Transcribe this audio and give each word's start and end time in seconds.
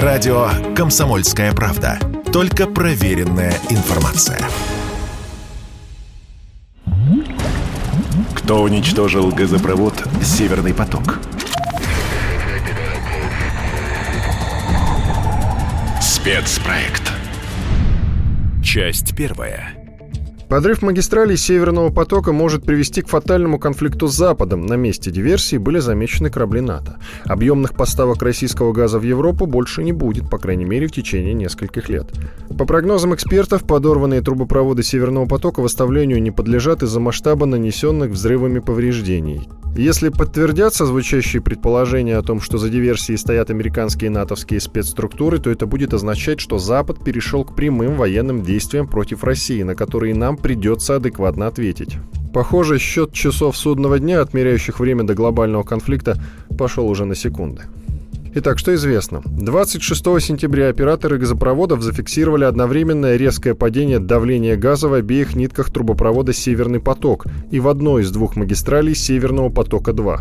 Радио 0.00 0.48
«Комсомольская 0.74 1.52
правда». 1.52 1.98
Только 2.32 2.66
проверенная 2.66 3.52
информация. 3.68 4.38
Кто 8.34 8.62
уничтожил 8.62 9.28
газопровод 9.28 9.92
«Северный 10.22 10.72
поток»? 10.72 11.18
Спецпроект. 16.00 17.12
Часть 18.64 19.14
первая. 19.14 19.81
Подрыв 20.52 20.82
магистралей 20.82 21.38
Северного 21.38 21.88
потока 21.88 22.30
может 22.30 22.66
привести 22.66 23.00
к 23.00 23.08
фатальному 23.08 23.58
конфликту 23.58 24.06
с 24.06 24.14
Западом. 24.14 24.66
На 24.66 24.74
месте 24.74 25.10
диверсии 25.10 25.56
были 25.56 25.78
замечены 25.78 26.28
корабли 26.28 26.60
НАТО. 26.60 26.98
Объемных 27.24 27.72
поставок 27.74 28.20
российского 28.20 28.74
газа 28.74 28.98
в 28.98 29.02
Европу 29.02 29.46
больше 29.46 29.82
не 29.82 29.92
будет, 29.92 30.28
по 30.28 30.36
крайней 30.36 30.66
мере, 30.66 30.88
в 30.88 30.92
течение 30.92 31.32
нескольких 31.32 31.88
лет. 31.88 32.12
По 32.58 32.66
прогнозам 32.66 33.14
экспертов, 33.14 33.66
подорванные 33.66 34.20
трубопроводы 34.20 34.82
Северного 34.82 35.24
потока 35.24 35.60
восстановлению 35.60 36.20
не 36.20 36.30
подлежат 36.30 36.82
из-за 36.82 37.00
масштаба 37.00 37.46
нанесенных 37.46 38.10
взрывами 38.10 38.58
повреждений. 38.58 39.48
Если 39.74 40.10
подтвердятся 40.10 40.84
звучащие 40.84 41.40
предположения 41.40 42.18
о 42.18 42.22
том, 42.22 42.42
что 42.42 42.58
за 42.58 42.68
диверсией 42.68 43.16
стоят 43.16 43.48
американские 43.48 44.08
и 44.08 44.10
натовские 44.10 44.60
спецструктуры, 44.60 45.38
то 45.38 45.48
это 45.48 45.64
будет 45.64 45.94
означать, 45.94 46.40
что 46.40 46.58
Запад 46.58 47.02
перешел 47.02 47.42
к 47.42 47.56
прямым 47.56 47.96
военным 47.96 48.42
действиям 48.42 48.86
против 48.86 49.24
России, 49.24 49.62
на 49.62 49.74
которые 49.74 50.14
нам 50.14 50.36
придется 50.42 50.96
адекватно 50.96 51.46
ответить. 51.46 51.96
Похоже, 52.32 52.78
счет 52.78 53.12
часов 53.12 53.56
судного 53.56 53.98
дня, 53.98 54.20
отмеряющих 54.20 54.80
время 54.80 55.04
до 55.04 55.14
глобального 55.14 55.62
конфликта, 55.62 56.18
пошел 56.58 56.88
уже 56.88 57.04
на 57.04 57.14
секунды. 57.14 57.62
Итак, 58.34 58.58
что 58.58 58.74
известно? 58.74 59.20
26 59.26 60.02
сентября 60.22 60.70
операторы 60.70 61.18
газопроводов 61.18 61.82
зафиксировали 61.82 62.44
одновременное 62.44 63.16
резкое 63.16 63.54
падение 63.54 63.98
давления 63.98 64.56
газа 64.56 64.88
в 64.88 64.94
обеих 64.94 65.36
нитках 65.36 65.70
трубопровода 65.70 66.32
«Северный 66.32 66.80
поток» 66.80 67.26
и 67.50 67.60
в 67.60 67.68
одной 67.68 68.02
из 68.02 68.10
двух 68.10 68.34
магистралей 68.34 68.94
«Северного 68.94 69.50
потока-2». 69.50 70.20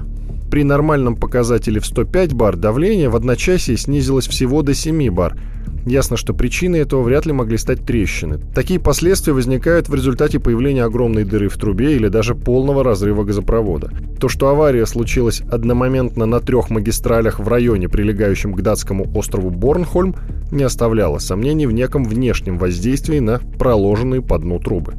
При 0.52 0.66
нормальном 0.66 1.16
показателе 1.16 1.80
в 1.80 1.86
105 1.86 2.34
бар 2.34 2.58
давление 2.58 3.08
в 3.08 3.16
одночасье 3.16 3.78
снизилось 3.78 4.28
всего 4.28 4.62
до 4.62 4.74
7 4.74 5.09
бар– 5.09 5.38
Ясно, 5.86 6.16
что 6.16 6.34
причиной 6.34 6.80
этого 6.80 7.02
вряд 7.02 7.26
ли 7.26 7.34
могли 7.34 7.58
стать 7.58 7.86
трещины. 7.86 8.40
Такие 8.54 8.80
последствия 8.80 9.34
возникают 9.34 9.90
в 9.90 9.96
результате 9.96 10.40
появления 10.40 10.84
огромной 10.84 11.24
дыры 11.24 11.50
в 11.50 11.58
трубе 11.58 11.96
или 11.96 12.08
даже 12.08 12.36
полного 12.36 12.84
разрыва 12.84 13.24
газопровода. 13.24 13.92
То, 14.20 14.30
что 14.30 14.50
авария 14.50 14.86
случилась 14.86 15.42
одномоментно 15.42 16.26
на 16.26 16.40
трех 16.40 16.70
магистралях 16.70 17.40
в 17.40 17.48
районе, 17.48 17.90
прилегающем 17.90 18.54
к 18.54 18.62
датскому 18.62 19.12
острову 19.16 19.50
Борнхольм, 19.50 20.16
не 20.52 20.64
оставляло 20.64 21.18
сомнений 21.18 21.66
в 21.66 21.72
неком 21.72 22.04
внешнем 22.04 22.58
воздействии 22.58 23.20
на 23.20 23.40
проложенные 23.58 24.22
по 24.22 24.38
дну 24.38 24.59
трубы. 24.59 24.94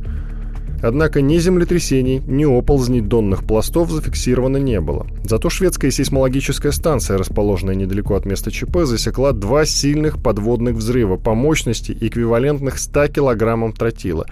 Однако 0.83 1.21
ни 1.21 1.39
землетрясений, 1.39 2.21
ни 2.27 2.45
оползней 2.45 3.01
донных 3.01 3.45
пластов 3.45 3.91
зафиксировано 3.91 4.57
не 4.57 4.81
было. 4.81 5.07
Зато 5.23 5.49
шведская 5.49 5.93
сейсмологическая 5.93 6.73
станция, 6.73 7.19
расположенная 7.19 7.77
недалеко 7.77 8.17
от 8.17 8.27
места 8.27 8.51
ЧП, 8.51 8.79
засекла 8.83 9.33
два 9.33 9.65
сильных 9.65 10.21
подводных 10.21 10.75
взрыва 10.75 11.17
по 11.17 11.35
мощности, 11.35 11.97
эквивалентных 12.01 12.79
100 12.79 13.09
килограммам 13.09 13.73
тротила. 13.73 14.27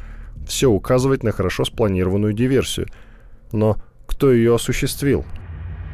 Все 0.48 0.68
указывает 0.68 1.22
на 1.22 1.30
хорошо 1.30 1.64
спланированную 1.64 2.32
диверсию. 2.32 2.88
Но 3.52 3.76
кто 4.06 4.32
ее 4.32 4.56
осуществил? 4.56 5.24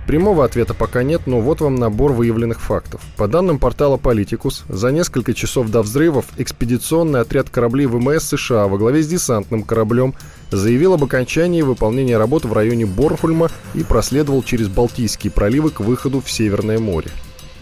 Прямого 0.07 0.45
ответа 0.45 0.73
пока 0.73 1.03
нет, 1.03 1.23
но 1.27 1.41
вот 1.41 1.61
вам 1.61 1.75
набор 1.75 2.13
выявленных 2.13 2.61
фактов. 2.61 3.01
По 3.17 3.27
данным 3.27 3.59
портала 3.59 3.97
Политикус, 3.97 4.65
за 4.69 4.93
несколько 4.93 5.35
часов 5.35 5.69
до 5.71 5.83
взрывов 5.83 6.27
экспедиционный 6.37 7.21
отряд 7.21 7.51
кораблей 7.51 7.87
ВМС 7.87 8.23
США 8.23 8.69
во 8.69 8.79
главе 8.79 9.03
с 9.03 9.09
десантным 9.09 9.65
кораблем 9.65 10.15
заявил 10.53 10.95
об 10.95 11.03
окончании 11.03 11.63
выполнения 11.63 12.19
работ 12.19 12.45
в 12.45 12.53
районе 12.53 12.87
Борнхольма 12.87 13.51
и 13.75 13.83
проследовал 13.83 14.45
через 14.45 14.69
Балтийские 14.69 15.33
проливы 15.33 15.71
к 15.71 15.81
выходу 15.81 16.21
в 16.21 16.31
Северное 16.31 16.79
море. 16.79 17.11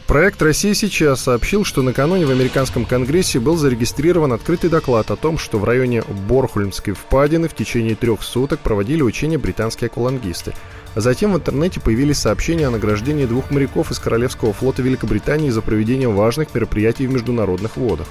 Проект 0.06 0.42
«Россия 0.42 0.74
сейчас» 0.74 1.22
сообщил, 1.22 1.64
что 1.64 1.80
накануне 1.80 2.26
в 2.26 2.30
американском 2.30 2.84
конгрессе 2.84 3.40
был 3.40 3.56
зарегистрирован 3.56 4.34
открытый 4.34 4.68
доклад 4.68 5.10
о 5.10 5.16
том, 5.16 5.38
что 5.38 5.58
в 5.58 5.64
районе 5.64 6.02
Борхульмской 6.28 6.92
впадины 6.92 7.48
в 7.48 7.54
течение 7.54 7.94
трех 7.94 8.22
суток 8.22 8.60
проводили 8.60 9.00
учения 9.00 9.38
британские 9.38 9.86
аквалангисты. 9.86 10.52
Затем 10.96 11.32
в 11.32 11.36
интернете 11.36 11.80
появились 11.80 12.18
сообщения 12.18 12.68
о 12.68 12.70
награждении 12.70 13.26
двух 13.26 13.50
моряков 13.50 13.90
из 13.90 13.98
Королевского 13.98 14.52
флота 14.52 14.82
Великобритании 14.82 15.50
за 15.50 15.60
проведение 15.60 16.08
важных 16.08 16.54
мероприятий 16.54 17.06
в 17.06 17.12
международных 17.12 17.76
водах. 17.76 18.06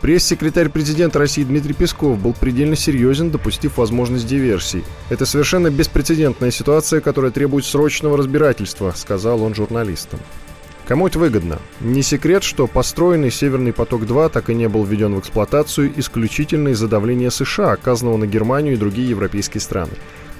Пресс-секретарь 0.00 0.70
президента 0.70 1.18
России 1.18 1.44
Дмитрий 1.44 1.74
Песков 1.74 2.18
был 2.18 2.32
предельно 2.32 2.74
серьезен, 2.74 3.30
допустив 3.30 3.76
возможность 3.76 4.26
диверсии. 4.26 4.82
«Это 5.10 5.26
совершенно 5.26 5.70
беспрецедентная 5.70 6.50
ситуация, 6.50 7.00
которая 7.00 7.30
требует 7.30 7.66
срочного 7.66 8.16
разбирательства»,— 8.16 8.92
сказал 8.96 9.42
он 9.42 9.54
журналистам. 9.54 10.20
Кому 10.90 11.06
это 11.06 11.20
выгодно? 11.20 11.60
Не 11.80 12.02
секрет, 12.02 12.42
что 12.42 12.66
построенный 12.66 13.30
«Северный 13.30 13.72
поток-2» 13.72 14.30
так 14.30 14.50
и 14.50 14.54
не 14.54 14.68
был 14.68 14.84
введен 14.84 15.14
в 15.14 15.20
эксплуатацию 15.20 15.92
исключительно 15.94 16.70
из-за 16.70 16.88
давления 16.88 17.30
США, 17.30 17.72
оказанного 17.72 18.16
на 18.16 18.26
Германию 18.26 18.74
и 18.74 18.76
другие 18.76 19.08
европейские 19.10 19.60
страны. 19.60 19.92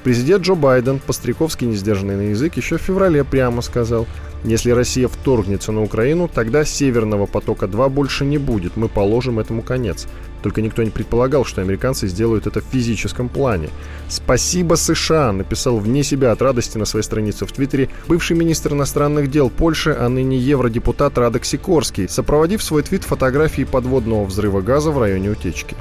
Президент 0.02 0.44
Джо 0.44 0.54
Байден, 0.54 0.98
по-стариковски 0.98 1.66
не 1.66 1.76
сдержанный 1.76 2.16
на 2.16 2.30
язык, 2.30 2.56
еще 2.56 2.78
в 2.78 2.82
феврале 2.82 3.22
прямо 3.22 3.60
сказал, 3.60 4.06
если 4.44 4.70
Россия 4.70 5.08
вторгнется 5.08 5.72
на 5.72 5.82
Украину, 5.82 6.26
тогда 6.32 6.64
«Северного 6.64 7.26
потока-2» 7.26 7.90
больше 7.90 8.24
не 8.24 8.38
будет, 8.38 8.78
мы 8.78 8.88
положим 8.88 9.38
этому 9.38 9.60
конец. 9.60 10.06
Только 10.42 10.62
никто 10.62 10.82
не 10.82 10.88
предполагал, 10.88 11.44
что 11.44 11.60
американцы 11.60 12.08
сделают 12.08 12.46
это 12.46 12.62
в 12.62 12.64
физическом 12.64 13.28
плане. 13.28 13.68
«Спасибо 14.08 14.76
США», 14.76 15.32
написал 15.32 15.76
вне 15.76 16.02
себя 16.02 16.32
от 16.32 16.40
радости 16.40 16.78
на 16.78 16.86
своей 16.86 17.04
странице 17.04 17.44
в 17.44 17.52
Твиттере 17.52 17.90
бывший 18.08 18.38
министр 18.38 18.72
иностранных 18.72 19.30
дел 19.30 19.50
Польши, 19.50 19.94
а 19.98 20.08
ныне 20.08 20.38
евродепутат 20.38 21.18
Радок 21.18 21.44
Сикорский, 21.44 22.08
сопроводив 22.08 22.62
свой 22.62 22.82
твит 22.82 23.04
фотографией 23.04 23.66
подводного 23.66 24.24
взрыва 24.24 24.62
газа 24.62 24.90
в 24.90 24.98
районе 24.98 25.28
утечки. 25.28 25.76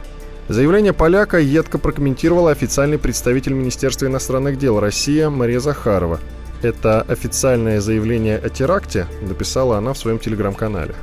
Заявление 0.49 0.93
поляка 0.93 1.37
едко 1.37 1.77
прокомментировала 1.77 2.49
официальный 2.49 2.97
представитель 2.97 3.53
Министерства 3.53 4.07
иностранных 4.07 4.57
дел 4.57 4.79
России 4.79 5.23
Мария 5.25 5.59
Захарова. 5.59 6.19
Это 6.63 7.01
официальное 7.01 7.79
заявление 7.79 8.37
о 8.39 8.49
теракте, 8.49 9.05
написала 9.21 9.77
она 9.77 9.93
в 9.93 9.99
своем 9.99 10.17
телеграм-канале. 10.17 10.95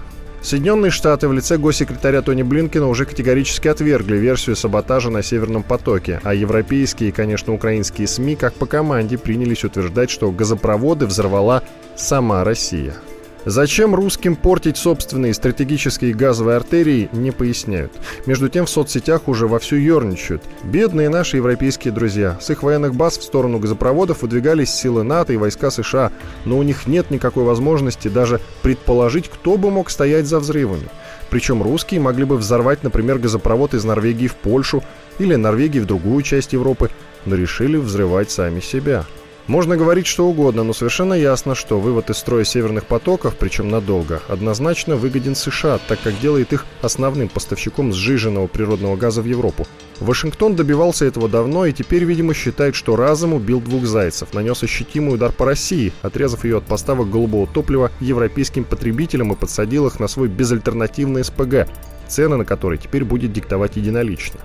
Соединенные 0.43 0.91
Штаты 0.91 1.29
в 1.29 1.33
лице 1.33 1.59
госсекретаря 1.59 2.23
Тони 2.23 2.43
Блинкина 2.43 2.89
уже 2.89 3.05
категорически 3.05 3.69
отвергли 3.69 4.17
версию 4.17 4.57
саботажа 4.57 5.11
на 5.11 5.23
Северном 5.23 5.63
потоке, 5.63 6.21
а 6.25 6.35
европейские 6.35 7.11
и, 7.11 7.13
конечно, 7.13 7.55
украинские 7.55 8.09
СМИ 8.09 8.35
как 8.35 8.55
по 8.55 8.67
команде 8.67 9.17
принялись 9.17 9.63
утверждать, 9.63 10.11
что 10.11 10.33
газопроводы 10.33 11.07
взорвала 11.07 11.63
сама 11.97 12.43
Россия. 12.43 12.95
Зачем 13.47 13.95
русским 13.95 14.35
портить 14.35 14.77
собственные 14.77 15.33
стратегические 15.33 16.15
газовые 16.15 16.57
артерии, 16.57 17.09
не 17.13 17.31
поясняют. 17.31 17.93
Между 18.27 18.49
тем 18.49 18.67
в 18.67 18.71
соцсетях 18.71 19.29
уже 19.29 19.47
вовсю 19.47 19.77
ерничают. 19.77 20.43
Бедные 20.65 21.09
наши 21.09 21.37
европейские 21.37 21.93
друзья. 21.93 22.37
С 22.41 22.51
их 22.51 22.65
военных 22.65 22.97
баз 22.97 23.19
в 23.19 23.23
сторону 23.23 23.61
газопроводов 23.61 24.23
выдвигались 24.23 24.75
силы 24.75 25.05
НАТО 25.05 25.33
и 25.33 25.37
войска 25.37 25.71
США, 25.71 26.11
но 26.45 26.59
у 26.59 26.65
них 26.65 26.89
нет 26.89 27.13
никакой 27.13 27.45
возможности 27.45 28.09
даже 28.09 28.41
предположить, 28.63 29.29
кто 29.29 29.57
бы 29.57 29.71
мог 29.71 29.91
стоять 29.91 30.27
за 30.27 30.41
взрывами. 30.41 30.89
Причем 31.31 31.63
русские 31.63 32.01
могли 32.01 32.25
бы 32.25 32.37
взорвать, 32.39 32.83
например, 32.83 33.21
газопровод 33.21 33.75
из 33.75 33.85
Норвегии 33.85 34.27
в 34.27 34.35
Польшу 34.35 34.83
или 35.21 35.37
Норвегии 35.37 35.79
в 35.79 35.87
другую 35.87 36.23
часть 36.23 36.53
Европы, 36.53 36.91
но 37.25 37.37
решили 37.37 37.77
взрывать 37.77 38.33
сами 38.33 38.59
себя. 38.59 39.05
Можно 39.47 39.77
говорить 39.77 40.09
что 40.09 40.27
угодно, 40.27 40.65
но 40.65 40.73
совершенно 40.73 41.15
ясно, 41.15 41.55
что 41.55 41.79
вывод 41.79 42.11
из 42.11 42.17
строя 42.17 42.43
северных 42.43 42.85
потоков, 42.85 43.37
причем 43.39 43.69
надолго, 43.69 44.21
однозначно 44.27 44.97
выгоден 44.97 45.37
США, 45.37 45.79
так 45.87 46.01
как 46.03 46.19
делает 46.19 46.53
их 46.53 46.67
основным 46.83 47.29
поставщиком 47.29 47.93
сжиженного 47.93 48.49
природного 48.49 48.97
газа 48.97 49.23
в 49.23 49.25
Европу. 49.27 49.65
Вашингтон 50.01 50.57
добивался 50.57 51.05
этого 51.05 51.29
давно 51.29 51.65
и 51.65 51.73
теперь, 51.73 52.03
видимо, 52.03 52.35
считает, 52.35 52.75
что 52.75 52.97
разом 52.97 53.35
убил 53.35 53.61
двух 53.61 53.87
зайцев, 53.87 54.35
нанес 54.35 54.61
ощутимый 54.61 55.15
удар 55.15 55.31
по 55.31 55.45
России, 55.45 55.93
отрезав 56.03 56.45
ее 56.45 56.59
от 56.59 56.65
поставок 56.65 57.09
голубого 57.09 57.47
топлива 57.47 57.93
европейским 58.01 58.65
потребителям 58.65 59.33
и 59.33 59.37
подсадил 59.37 59.87
их 59.87 60.01
на 60.01 60.09
свой 60.09 60.27
безальтернативный 60.27 61.23
СПГ, 61.23 61.69
цены 62.09 62.37
на 62.37 62.45
который 62.45 62.79
теперь 62.79 63.05
будет 63.05 63.33
диктовать 63.33 63.77
единолично. 63.77 64.41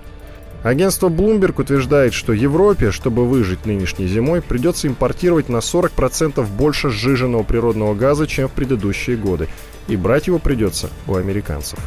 Агентство 0.62 1.08
Bloomberg 1.08 1.60
утверждает, 1.60 2.14
что 2.14 2.32
Европе, 2.32 2.92
чтобы 2.92 3.26
выжить 3.26 3.66
нынешней 3.66 4.06
зимой, 4.06 4.40
придется 4.40 4.86
импортировать 4.86 5.48
на 5.48 5.56
40% 5.56 6.46
больше 6.56 6.90
сжиженного 6.90 7.42
природного 7.42 7.94
газа, 7.94 8.28
чем 8.28 8.48
в 8.48 8.52
предыдущие 8.52 9.16
годы, 9.16 9.48
и 9.88 9.96
брать 9.96 10.28
его 10.28 10.38
придется 10.38 10.88
у 11.08 11.16
американцев. 11.16 11.80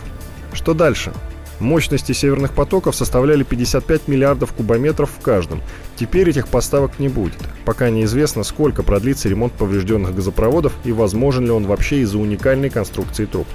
Что 0.51 0.73
дальше? 0.73 1.13
Мощности 1.61 2.11
северных 2.11 2.51
потоков 2.51 2.97
составляли 2.97 3.43
55 3.43 4.09
миллиардов 4.09 4.51
кубометров 4.51 5.09
в 5.17 5.21
каждом. 5.21 5.61
Теперь 5.95 6.29
этих 6.29 6.49
поставок 6.49 6.99
не 6.99 7.07
будет. 7.07 7.39
Пока 7.63 7.89
неизвестно, 7.89 8.43
сколько 8.43 8.83
продлится 8.83 9.29
ремонт 9.29 9.53
поврежденных 9.53 10.13
газопроводов 10.13 10.73
и 10.83 10.91
возможен 10.91 11.45
ли 11.45 11.51
он 11.51 11.65
вообще 11.65 11.99
из-за 11.99 12.17
уникальной 12.17 12.69
конструкции 12.69 13.25
труб. 13.25 13.47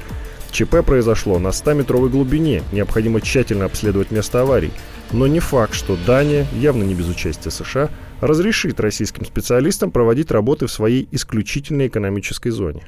ЧП 0.51 0.85
произошло 0.85 1.39
на 1.39 1.49
100-метровой 1.49 2.09
глубине, 2.09 2.63
необходимо 2.73 3.21
тщательно 3.21 3.65
обследовать 3.65 4.11
место 4.11 4.41
аварий. 4.41 4.73
Но 5.13 5.27
не 5.27 5.41
факт, 5.41 5.75
что 5.75 5.97
Дания, 6.07 6.47
явно 6.53 6.85
не 6.85 6.95
без 6.95 7.09
участия 7.09 7.51
США, 7.51 7.91
разрешит 8.21 8.81
российским 8.81 9.25
специалистам 9.25 9.91
проводить 9.91 10.31
работы 10.31 10.67
в 10.67 10.73
своей 10.73 11.09
исключительной 11.11 11.89
экономической 11.89 12.51
зоне. 12.51 12.83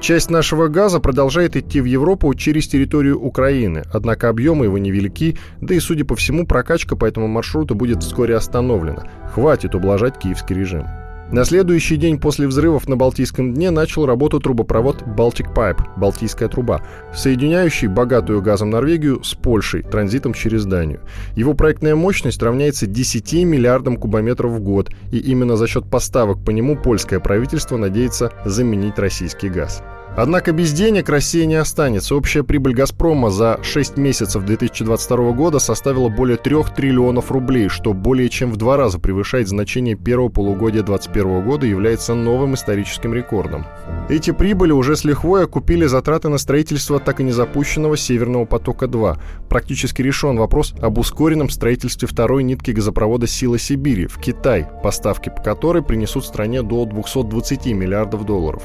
Часть 0.00 0.30
нашего 0.30 0.66
газа 0.66 0.98
продолжает 0.98 1.56
идти 1.56 1.80
в 1.80 1.84
Европу 1.84 2.34
через 2.34 2.66
территорию 2.66 3.20
Украины, 3.20 3.84
однако 3.92 4.28
объемы 4.28 4.64
его 4.64 4.76
невелики, 4.76 5.38
да 5.60 5.76
и, 5.76 5.78
судя 5.78 6.04
по 6.04 6.16
всему, 6.16 6.44
прокачка 6.44 6.96
по 6.96 7.04
этому 7.04 7.28
маршруту 7.28 7.76
будет 7.76 8.02
вскоре 8.02 8.34
остановлена. 8.34 9.08
Хватит 9.32 9.76
ублажать 9.76 10.18
киевский 10.18 10.56
режим. 10.56 10.86
На 11.32 11.46
следующий 11.46 11.96
день 11.96 12.18
после 12.18 12.46
взрывов 12.46 12.86
на 12.88 12.98
Балтийском 12.98 13.54
дне 13.54 13.70
начал 13.70 14.04
работу 14.04 14.38
трубопровод 14.38 15.00
Baltic 15.00 15.54
Pipe– 15.54 15.80
Балтийская 15.96 16.46
труба, 16.50 16.82
соединяющий 17.14 17.88
богатую 17.88 18.42
газом 18.42 18.68
Норвегию 18.68 19.24
с 19.24 19.32
Польшей 19.32 19.82
транзитом 19.82 20.34
через 20.34 20.66
Данию. 20.66 21.00
Его 21.34 21.54
проектная 21.54 21.94
мощность 21.94 22.42
равняется 22.42 22.86
10 22.86 23.32
миллиардам 23.44 23.96
кубометров 23.96 24.52
в 24.52 24.60
год, 24.60 24.90
и 25.10 25.16
именно 25.16 25.56
за 25.56 25.66
счет 25.68 25.88
поставок 25.88 26.44
по 26.44 26.50
нему 26.50 26.76
польское 26.76 27.18
правительство 27.18 27.78
надеется 27.78 28.30
заменить 28.44 28.98
российский 28.98 29.48
газ. 29.48 29.82
Однако 30.14 30.52
без 30.52 30.72
денег 30.72 31.08
Россия 31.08 31.46
не 31.46 31.54
останется. 31.54 32.14
Общая 32.14 32.42
прибыль 32.42 32.74
«Газпрома» 32.74 33.30
за 33.30 33.58
6 33.62 33.96
месяцев 33.96 34.44
2022 34.44 35.32
года 35.32 35.58
составила 35.58 36.10
более 36.10 36.36
3 36.36 36.56
триллионов 36.76 37.32
рублей, 37.32 37.68
что 37.68 37.94
более 37.94 38.28
чем 38.28 38.50
в 38.50 38.56
два 38.56 38.76
раза 38.76 38.98
превышает 38.98 39.48
значение 39.48 39.96
первого 39.96 40.28
полугодия 40.28 40.82
2021 40.82 41.44
года 41.44 41.66
и 41.66 41.70
является 41.70 42.14
новым 42.14 42.54
историческим 42.54 43.14
рекордом. 43.14 43.66
Эти 44.10 44.32
прибыли 44.32 44.72
уже 44.72 44.96
с 44.96 45.04
лихвой 45.04 45.44
окупили 45.44 45.86
затраты 45.86 46.28
на 46.28 46.36
строительство 46.36 47.00
так 47.00 47.20
и 47.20 47.24
не 47.24 47.32
запущенного 47.32 47.96
«Северного 47.96 48.44
потока-2». 48.44 49.18
Практически 49.48 50.02
решен 50.02 50.36
вопрос 50.36 50.74
об 50.82 50.98
ускоренном 50.98 51.48
строительстве 51.48 52.06
второй 52.06 52.42
нитки 52.42 52.72
газопровода 52.72 53.26
«Сила 53.26 53.58
Сибири» 53.58 54.06
в 54.06 54.18
Китай, 54.18 54.68
поставки 54.82 55.30
по 55.30 55.42
которой 55.42 55.82
принесут 55.82 56.26
стране 56.26 56.62
до 56.62 56.84
220 56.84 57.66
миллиардов 57.68 58.26
долларов. 58.26 58.62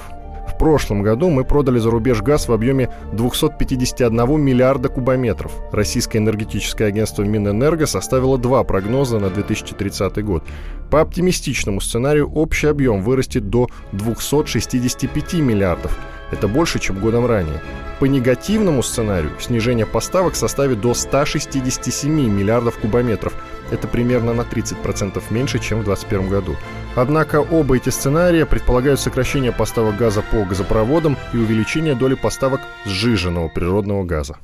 В 0.57 0.59
прошлом 0.59 1.03
году 1.03 1.29
мы 1.29 1.43
продали 1.45 1.77
за 1.77 1.91
рубеж 1.91 2.23
газ 2.23 2.47
в 2.47 2.51
объеме 2.51 2.89
251 3.13 4.41
миллиарда 4.41 4.89
кубометров. 4.89 5.51
Российское 5.71 6.17
энергетическое 6.17 6.87
агентство 6.87 7.21
Минэнерго 7.21 7.85
составило 7.85 8.39
два 8.39 8.63
прогноза 8.63 9.19
на 9.19 9.29
2030 9.29 10.25
год. 10.25 10.43
По 10.89 11.01
оптимистичному 11.01 11.79
сценарию 11.79 12.31
общий 12.31 12.65
объем 12.65 13.03
вырастет 13.03 13.51
до 13.51 13.67
265 13.91 15.33
миллиардов. 15.35 15.95
Это 16.31 16.47
больше, 16.47 16.79
чем 16.79 16.99
годом 16.99 17.25
ранее. 17.25 17.61
По 17.99 18.05
негативному 18.05 18.83
сценарию 18.83 19.31
снижение 19.39 19.85
поставок 19.85 20.35
составит 20.35 20.81
до 20.81 20.93
167 20.93 22.11
миллиардов 22.11 22.77
кубометров. 22.77 23.33
Это 23.71 23.87
примерно 23.87 24.33
на 24.33 24.41
30% 24.41 25.21
меньше, 25.29 25.59
чем 25.59 25.79
в 25.79 25.85
2021 25.85 26.29
году. 26.29 26.55
Однако 26.95 27.41
оба 27.41 27.77
эти 27.77 27.89
сценария 27.89 28.45
предполагают 28.45 28.99
сокращение 28.99 29.51
поставок 29.51 29.97
газа 29.97 30.21
по 30.21 30.43
газопроводам 30.43 31.17
и 31.33 31.37
увеличение 31.37 31.95
доли 31.95 32.15
поставок 32.15 32.61
сжиженного 32.85 33.47
природного 33.47 34.03
газа. 34.03 34.37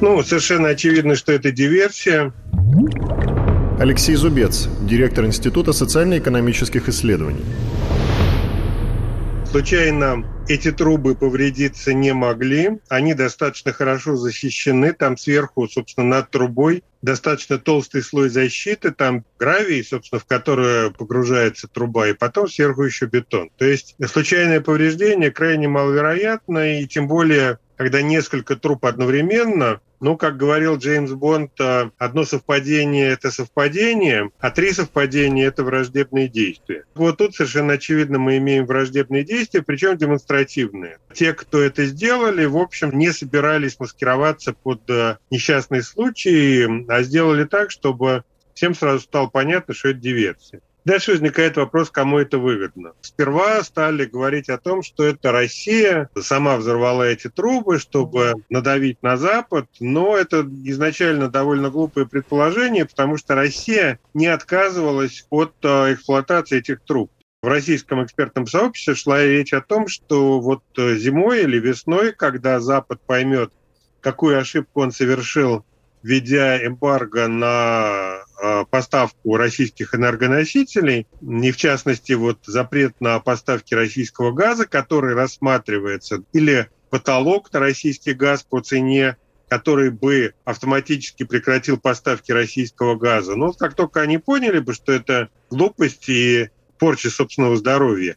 Ну, 0.00 0.22
совершенно 0.22 0.68
очевидно, 0.68 1.16
что 1.16 1.32
это 1.32 1.50
диверсия. 1.50 2.32
Алексей 3.80 4.14
Зубец, 4.16 4.68
директор 4.82 5.24
Института 5.24 5.72
социально-экономических 5.72 6.88
исследований. 6.88 7.44
Случайно 9.50 10.24
эти 10.46 10.72
трубы 10.72 11.14
повредиться 11.14 11.94
не 11.94 12.12
могли. 12.12 12.80
Они 12.90 13.14
достаточно 13.14 13.72
хорошо 13.72 14.16
защищены. 14.16 14.92
Там 14.92 15.16
сверху, 15.16 15.66
собственно, 15.68 16.06
над 16.06 16.30
трубой 16.30 16.82
достаточно 17.00 17.58
толстый 17.58 18.02
слой 18.02 18.28
защиты. 18.28 18.90
Там 18.90 19.24
гравий, 19.38 19.82
собственно, 19.82 20.20
в 20.20 20.26
который 20.26 20.90
погружается 20.90 21.66
труба, 21.66 22.08
и 22.08 22.12
потом 22.12 22.48
сверху 22.48 22.82
еще 22.82 23.06
бетон. 23.06 23.48
То 23.56 23.64
есть 23.64 23.94
случайное 24.06 24.60
повреждение 24.60 25.30
крайне 25.30 25.66
маловероятно, 25.66 26.80
и 26.80 26.86
тем 26.86 27.08
более 27.08 27.58
когда 27.76 28.02
несколько 28.02 28.56
труб 28.56 28.84
одновременно, 28.84 29.80
ну, 30.00 30.16
как 30.16 30.36
говорил 30.36 30.76
Джеймс 30.76 31.12
Бонд, 31.12 31.52
э, 31.60 31.90
одно 31.98 32.24
совпадение– 32.24 33.08
это 33.12 33.30
совпадение, 33.30 34.30
а 34.38 34.50
три 34.50 34.72
совпадения– 34.72 35.46
это 35.48 35.64
враждебные 35.64 36.28
действия. 36.28 36.84
Вот 36.94 37.18
тут 37.18 37.34
совершенно 37.34 37.74
очевидно 37.74 38.18
мы 38.18 38.38
имеем 38.38 38.66
враждебные 38.66 39.24
действия, 39.24 39.62
причем 39.62 39.96
демонстративные. 39.96 40.98
Те, 41.12 41.34
кто 41.34 41.60
это 41.60 41.86
сделали, 41.86 42.44
в 42.44 42.56
общем, 42.56 42.96
не 42.96 43.12
собирались 43.12 43.80
маскироваться 43.80 44.52
под 44.52 44.88
э, 44.88 45.16
несчастные 45.30 45.82
случаи, 45.82 46.88
а 46.90 47.02
сделали 47.02 47.44
так, 47.44 47.70
чтобы 47.70 48.24
всем 48.54 48.74
сразу 48.74 49.00
стало 49.00 49.28
понятно, 49.28 49.74
что 49.74 49.88
это 49.88 50.00
диверсия. 50.00 50.60
Дальше 50.84 51.12
возникает 51.12 51.56
вопрос, 51.56 51.90
кому 51.90 52.18
это 52.18 52.38
выгодно. 52.38 52.92
Сперва 53.02 53.62
стали 53.62 54.06
говорить 54.06 54.48
о 54.48 54.58
том, 54.58 54.82
что 54.82 55.04
это 55.04 55.32
Россия 55.32 56.08
сама 56.18 56.56
взорвала 56.56 57.02
эти 57.02 57.28
трубы, 57.28 57.78
чтобы 57.78 58.34
надавить 58.48 59.02
на 59.02 59.16
Запад, 59.16 59.66
но 59.80 60.16
это 60.16 60.48
изначально 60.64 61.28
довольно 61.28 61.70
глупое 61.70 62.06
предположение, 62.06 62.86
потому 62.86 63.16
что 63.18 63.34
Россия 63.34 63.98
не 64.14 64.26
отказывалась 64.26 65.26
от 65.30 65.52
э, 65.62 65.94
эксплуатации 65.94 66.58
этих 66.58 66.80
труб. 66.80 67.10
В 67.42 67.46
российском 67.46 68.02
экспертном 68.04 68.46
сообществе 68.46 68.94
шла 68.94 69.22
речь 69.22 69.52
о 69.52 69.60
том, 69.60 69.86
что 69.86 70.40
вот 70.40 70.62
э, 70.76 70.96
зимой 70.96 71.42
или 71.42 71.58
весной, 71.58 72.12
когда 72.12 72.58
Запад 72.60 73.00
поймет, 73.06 73.52
какую 74.00 74.38
ошибку 74.40 74.80
он 74.80 74.90
совершил, 74.90 75.64
введя 76.02 76.64
эмбарго 76.64 77.28
на 77.28 78.22
поставку 78.70 79.36
российских 79.36 79.94
энергоносителей, 79.94 81.06
и 81.20 81.50
в 81.50 81.56
частности 81.56 82.12
вот 82.12 82.38
запрет 82.46 83.00
на 83.00 83.18
поставки 83.20 83.74
российского 83.74 84.32
газа, 84.32 84.66
который 84.66 85.14
рассматривается, 85.14 86.22
или 86.32 86.68
потолок 86.90 87.52
на 87.52 87.60
российский 87.60 88.12
газ 88.12 88.42
по 88.42 88.60
цене, 88.60 89.16
который 89.48 89.90
бы 89.90 90.34
автоматически 90.44 91.24
прекратил 91.24 91.78
поставки 91.78 92.32
российского 92.32 92.96
газа. 92.96 93.34
Но 93.34 93.52
как 93.52 93.74
только 93.74 94.00
они 94.00 94.18
поняли 94.18 94.60
бы, 94.60 94.74
что 94.74 94.92
это 94.92 95.30
глупость 95.50 96.08
и 96.08 96.50
порча 96.78 97.10
собственного 97.10 97.56
здоровья, 97.56 98.16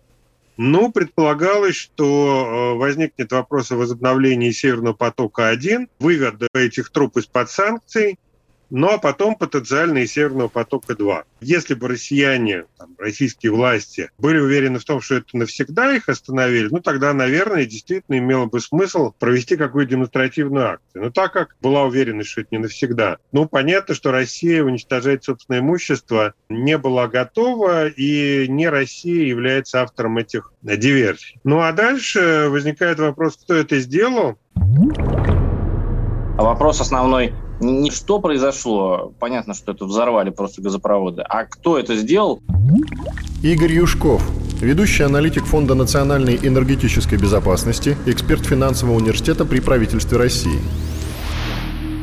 ну, 0.58 0.92
предполагалось, 0.92 1.76
что 1.76 2.74
э, 2.76 2.78
возникнет 2.78 3.32
вопрос 3.32 3.72
о 3.72 3.78
возобновлении 3.78 4.52
Северного 4.52 4.94
потока-1, 4.94 5.88
вывода 6.00 6.48
этих 6.54 6.92
труб 6.92 7.18
из-под 7.18 7.50
санкций, 7.50 8.20
ну 8.72 8.88
а 8.88 8.98
потом 8.98 9.36
потенциально 9.36 10.00
и 10.00 10.08
Северного 10.08 10.48
потока-2. 10.48 11.24
Если 11.42 11.74
бы 11.74 11.90
россияне, 11.90 12.66
там, 12.78 12.96
российские 12.98 13.52
власти 13.52 14.10
были 14.18 14.40
уверены 14.40 14.80
в 14.80 14.86
том, 14.86 15.02
что 15.02 15.16
это 15.16 15.38
навсегда 15.38 15.96
их 15.96 16.10
остановили, 16.10 16.70
ну 16.72 16.80
тогда, 16.80 17.14
наверное, 17.14 17.66
действительно 17.66 18.18
имело 18.18 18.46
бы 18.46 18.60
смысл 18.60 19.12
провести 19.20 19.58
какую-то 19.58 19.92
демонстративную 19.92 20.70
акцию. 20.72 21.04
Но 21.04 21.12
так 21.12 21.34
как 21.34 21.56
была 21.62 21.84
уверенность, 21.84 22.30
что 22.30 22.42
это 22.42 22.50
не 22.52 22.60
навсегда, 22.60 23.18
ну 23.32 23.48
понятно, 23.48 23.94
что 23.94 24.12
Россия 24.12 24.64
уничтожать 24.64 25.24
собственное 25.24 25.60
имущество 25.60 26.34
не 26.50 26.78
была 26.78 27.08
готова, 27.08 27.88
и 27.88 28.48
не 28.48 28.70
Россия 28.70 29.26
является 29.26 29.82
автором 29.82 30.18
этих 30.18 30.54
диверсий. 30.62 31.40
Ну 31.44 31.60
а 31.60 31.74
дальше 31.74 32.48
возникает 32.50 33.00
вопрос, 33.00 33.38
кто 33.38 33.54
это 33.56 33.80
сделал. 33.80 34.38
А 36.38 36.44
вопрос 36.44 36.80
основной, 36.80 37.34
не 37.62 37.92
что 37.92 38.20
произошло, 38.20 39.14
понятно, 39.20 39.54
что 39.54 39.72
это 39.72 39.86
взорвали 39.86 40.30
просто 40.30 40.62
газопроводы, 40.62 41.22
а 41.22 41.46
кто 41.46 41.78
это 41.78 41.96
сделал? 41.96 42.42
Игорь 43.44 43.74
Юшков, 43.74 44.22
ведущий 44.60 45.04
аналитик 45.04 45.46
Фонда 45.46 45.76
национальной 45.76 46.36
энергетической 46.42 47.18
безопасности, 47.18 47.98
эксперт 48.06 48.46
финансового 48.46 48.98
университета 48.98 49.46
при 49.46 49.60
правительстве 49.60 50.18
России 50.18 50.60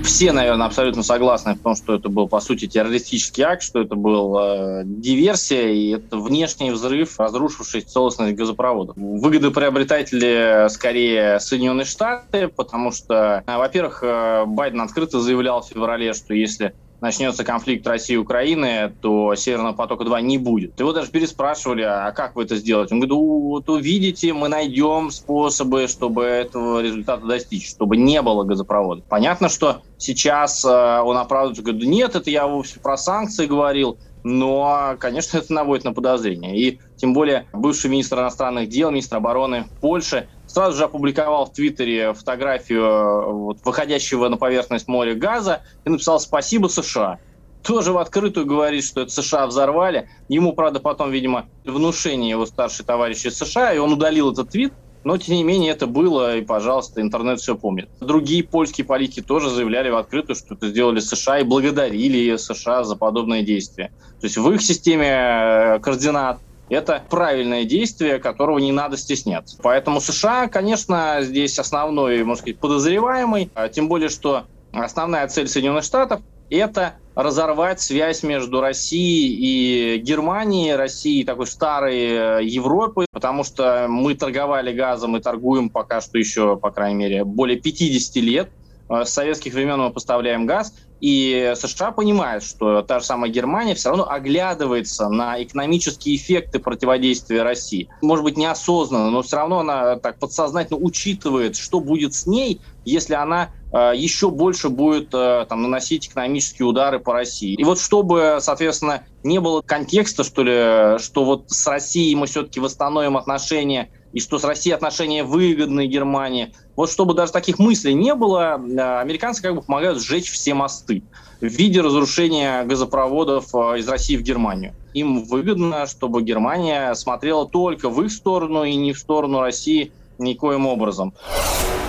все, 0.03 0.33
наверное, 0.33 0.67
абсолютно 0.67 1.03
согласны 1.03 1.55
в 1.55 1.61
том, 1.61 1.75
что 1.75 1.95
это 1.95 2.09
был, 2.09 2.29
по 2.29 2.41
сути, 2.41 2.67
террористический 2.67 3.45
акт, 3.45 3.63
что 3.63 3.81
это 3.81 3.95
был 3.95 4.39
э, 4.39 4.83
диверсия, 4.85 5.69
и 5.69 5.91
это 5.91 6.17
внешний 6.17 6.71
взрыв, 6.71 7.19
разрушивший 7.19 7.83
целостность 7.83 8.35
газопровода. 8.35 8.93
Выгодоприобретатели 8.97 10.69
скорее 10.69 11.41
Соединенные 11.41 11.85
Штаты, 11.85 12.49
потому 12.49 12.91
что, 12.93 13.43
э, 13.47 13.57
во-первых, 13.57 14.03
э, 14.03 14.45
Байден 14.47 14.81
открыто 14.81 15.21
заявлял 15.21 15.63
в 15.63 15.69
феврале, 15.69 16.13
что 16.15 16.35
если 16.35 16.75
начнется 17.01 17.45
конфликт 17.45 17.87
России 17.87 18.17
Украины, 18.17 18.93
то 19.01 19.35
Северного 19.35 19.75
потока-2 19.75 20.23
не 20.23 20.39
будет. 20.39 20.79
Его 20.79 20.93
даже 20.93 21.11
переспрашивали, 21.11 21.83
а 21.83 22.11
как 22.13 22.37
вы 22.37 22.45
это 22.45 22.57
сделаете? 22.57 22.95
Он 22.95 23.01
говорит, 23.01 23.15
вот 23.15 23.69
увидите, 23.69 24.33
мы 24.33 24.49
найдем 24.49 25.11
способы, 25.11 25.87
чтобы 25.87 26.25
этого 26.25 26.83
результата 26.83 27.25
достичь, 27.25 27.71
чтобы 27.71 27.97
не 27.97 28.21
было 28.23 28.45
газопровода. 28.45 29.03
Понятно, 29.09 29.49
что 29.49 29.83
сейчас 29.97 30.65
э, 30.65 30.69
он 30.69 31.17
оправдывается, 31.17 31.63
говорит, 31.63 31.89
нет, 31.89 32.17
это 32.17 32.31
я 32.31 32.47
вовсе 32.47 32.81
про 32.81 32.97
санкции 32.97 33.47
говорил, 33.47 33.99
но, 34.25 34.97
конечно, 34.99 35.39
это 35.39 35.53
наводит 35.53 35.85
на 35.85 35.93
подозрение. 35.93 36.59
И 36.59 36.81
тем 36.97 37.13
более 37.13 37.47
бывший 37.53 37.91
министр 37.91 38.21
иностранных 38.21 38.69
дел, 38.69 38.91
министр 38.91 39.17
обороны 39.17 39.67
Польши 39.81 40.29
сразу 40.59 40.77
же 40.77 40.85
опубликовал 40.85 41.47
в 41.47 41.53
Твиттере 41.53 42.15
фотографию 42.15 43.45
вот, 43.45 43.59
выходящего 43.65 44.29
на 44.29 44.37
поверхность 44.37 44.89
моря 44.89 45.15
газа 45.15 45.63
и 45.85 45.89
написал 45.89 46.19
«Спасибо 46.19 46.67
США» 46.67 47.21
тоже 47.63 47.93
в 47.93 47.99
открытую 47.99 48.47
говорит, 48.47 48.85
что 48.85 49.03
это 49.03 49.11
США 49.11 49.47
взорвали. 49.47 50.09
Ему, 50.29 50.55
правда, 50.55 50.81
потом, 50.81 51.11
видимо, 51.11 51.47
внушение 51.65 52.31
его 52.31 52.47
старший 52.47 52.85
товарищ 52.85 53.25
из 53.27 53.37
США, 53.37 53.73
и 53.75 53.79
он 53.79 53.93
удалил 53.93 54.33
этот 54.33 54.51
твит, 54.51 54.73
но, 55.05 55.17
тем 55.19 55.35
не 55.37 55.45
менее, 55.45 55.73
это 55.73 55.87
было, 55.87 56.39
и, 56.39 56.41
пожалуйста, 56.41 57.03
интернет 57.03 57.41
все 57.41 57.57
помнит. 57.57 57.89
Другие 58.01 58.43
польские 58.43 58.87
политики 58.87 59.21
тоже 59.21 59.51
заявляли 59.51 59.91
в 59.91 59.97
открытую, 59.97 60.35
что 60.35 60.55
это 60.55 60.69
сделали 60.69 60.99
США, 61.01 61.41
и 61.41 61.45
благодарили 61.45 62.37
США 62.37 62.85
за 62.85 62.97
подобное 62.97 63.43
действие. 63.43 63.93
То 64.21 64.27
есть 64.27 64.37
в 64.37 64.51
их 64.51 64.63
системе 64.63 65.07
э, 65.07 65.79
координат 65.81 66.39
это 66.69 67.03
правильное 67.09 67.65
действие, 67.65 68.19
которого 68.19 68.59
не 68.59 68.73
надо 68.73 68.97
стесняться. 68.97 69.59
Поэтому 69.63 70.01
США, 70.01 70.49
конечно, 70.49 71.19
здесь 71.21 71.59
основной, 71.59 72.23
можно 72.25 72.43
сказать, 72.43 72.59
подозреваемый, 72.59 73.51
а 73.55 73.69
тем 73.69 73.89
более, 73.89 74.09
что 74.09 74.45
основная 74.73 75.27
цель 75.29 75.49
Соединенных 75.49 75.85
Штатов– 75.85 76.21
это 76.51 76.95
разорвать 77.15 77.81
связь 77.81 78.23
между 78.23 78.61
Россией 78.61 79.97
и 79.97 79.99
Германией, 79.99 80.77
Россией 80.77 81.25
такой 81.25 81.49
старой 81.49 81.99
э, 81.99 82.45
Европы, 82.45 83.07
потому 83.11 83.43
что 83.43 83.87
мы 83.89 84.15
торговали 84.15 84.73
газом 84.73 85.17
и 85.17 85.21
торгуем 85.21 85.69
пока 85.69 86.01
что 86.01 86.17
еще, 86.17 86.57
по 86.57 86.71
крайней 86.71 86.97
мере, 86.97 87.25
более 87.25 87.59
50 87.59 88.17
лет. 88.23 88.51
Э, 88.89 89.05
с 89.05 89.11
советских 89.11 89.55
времен 89.55 89.81
мы 89.81 89.91
поставляем 89.91 90.47
газ, 90.47 90.73
и 91.01 91.53
США 91.57 91.93
понимают, 91.93 92.45
что 92.45 92.83
та 92.83 93.01
же 93.01 93.07
самая 93.07 93.31
Германия 93.31 93.75
все 93.75 93.91
равно 93.91 94.11
оглядывается 94.11 95.09
на 95.09 95.43
экономические 95.43 96.17
эффекты 96.17 96.59
противодействия 96.59 97.43
России. 97.43 97.89
Может 98.03 98.25
быть, 98.25 98.37
неосознанно, 98.37 99.11
но 99.11 99.23
все 99.23 99.37
равно 99.37 99.61
она 99.61 99.97
так 99.97 100.19
подсознательно 100.19 100.79
учитывает, 100.79 101.57
что 101.57 101.81
будет 101.81 102.15
с 102.15 102.27
ней, 102.27 102.61
если 102.85 103.15
она 103.15 103.51
э, 103.73 103.93
еще 103.95 104.31
больше 104.31 104.71
будет 104.71 105.11
э, 105.13 105.47
там, 105.49 105.63
наносить 105.63 106.09
экономические 106.09 106.67
удары 106.67 106.99
по 106.99 107.13
России. 107.13 107.55
И 107.55 107.65
вот 107.65 107.79
чтобы, 107.79 108.39
соответственно, 108.41 109.05
не 109.23 109.41
было 109.41 109.63
контекста, 109.63 110.25
что 110.25 110.43
ли, 110.43 110.99
что 110.99 111.25
вот 111.25 111.45
с 111.49 111.67
Россией 111.67 112.15
мы 112.15 112.27
все-таки 112.27 112.61
восстановим 112.61 113.17
отношения 113.17 113.91
и 114.13 114.21
что 114.21 114.39
с 114.39 114.45
Россией 114.45 114.75
отношения 114.75 115.23
выгодны 115.23 115.87
Германии. 115.87 116.53
Вот 116.79 116.93
чтобы 116.93 117.15
даже 117.15 117.33
таких 117.33 117.59
мыслей 117.59 117.93
не 117.93 118.15
было, 118.15 118.57
э, 118.57 119.01
американцы 119.01 119.43
как 119.43 119.53
бы 119.53 119.63
помогают 119.63 120.01
сжечь 120.01 120.31
все 120.31 120.55
мосты 120.55 121.03
в 121.41 121.45
виде 121.45 121.81
разрушения 121.81 122.63
газопроводов 122.63 123.53
э, 123.53 123.81
из 123.81 123.89
России 123.89 124.17
в 124.17 124.23
Германию. 124.23 124.75
Им 124.95 125.25
выгодно, 125.25 125.89
чтобы 125.89 126.23
Германия 126.23 126.95
смотрела 126.95 127.49
только 127.49 127.89
в 127.89 128.01
их 128.05 128.13
сторону 128.13 128.63
и 128.63 128.77
не 128.77 128.93
в 128.93 128.99
сторону 129.01 129.41
России 129.41 129.91
никоим 130.21 130.69
образом. 130.69 131.15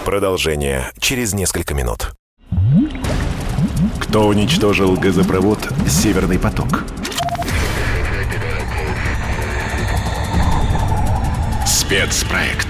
Продолжение 0.05 0.89
через 0.99 1.35
несколько 1.35 1.75
минут. 1.75 2.15
Кто 3.99 4.25
уничтожил 4.25 4.95
газопровод 4.95 5.59
«Северный 5.87 6.39
поток»? 6.39 6.83
Спецпроект. 11.67 12.68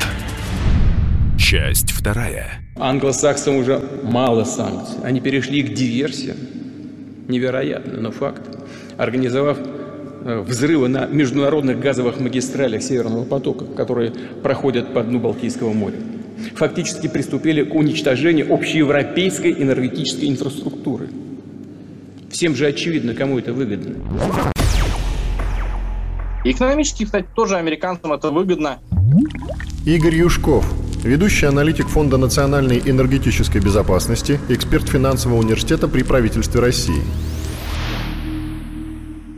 Часть 1.50 1.90
вторая. 1.94 2.62
Англосаксам 2.76 3.56
уже 3.56 3.82
мало 4.04 4.44
санкций. 4.44 4.98
Они 5.04 5.20
перешли 5.20 5.64
к 5.64 5.74
диверсиям. 5.74 6.38
Невероятно, 7.28 8.00
но 8.00 8.12
факт. 8.12 8.44
Организовав 8.98 9.58
э, 9.58 10.42
взрывы 10.42 10.90
на 10.90 11.08
международных 11.08 11.80
газовых 11.80 12.20
магистралях 12.20 12.84
Северного 12.84 13.24
потока, 13.24 13.66
которые 13.66 14.12
проходят 14.44 14.94
по 14.94 15.02
дну 15.02 15.20
Балтийского 15.20 15.74
моря. 15.74 15.96
Фактически 16.54 17.08
приступили 17.08 17.64
к 17.64 17.74
уничтожению 17.74 18.54
общеевропейской 18.54 19.52
энергетической 19.54 20.30
инфраструктуры. 20.30 21.10
Всем 22.30 22.56
же 22.56 22.68
очевидно, 22.68 23.16
кому 23.16 23.40
это 23.40 23.54
выгодно. 23.54 23.96
Экономически, 26.46 27.06
кстати, 27.06 27.26
тоже 27.36 27.56
американцам 27.56 28.14
это 28.14 28.30
выгодно. 28.30 28.78
Игорь 29.88 30.14
Юшков, 30.14 30.72
ведущий 31.08 31.46
аналитик 31.46 31.88
Фонда 31.88 32.18
национальной 32.18 32.82
энергетической 32.86 33.60
безопасности, 33.60 34.40
эксперт 34.50 34.90
финансового 34.90 35.40
университета 35.40 35.88
при 35.88 36.04
правительстве 36.04 36.60
России. 36.60 37.04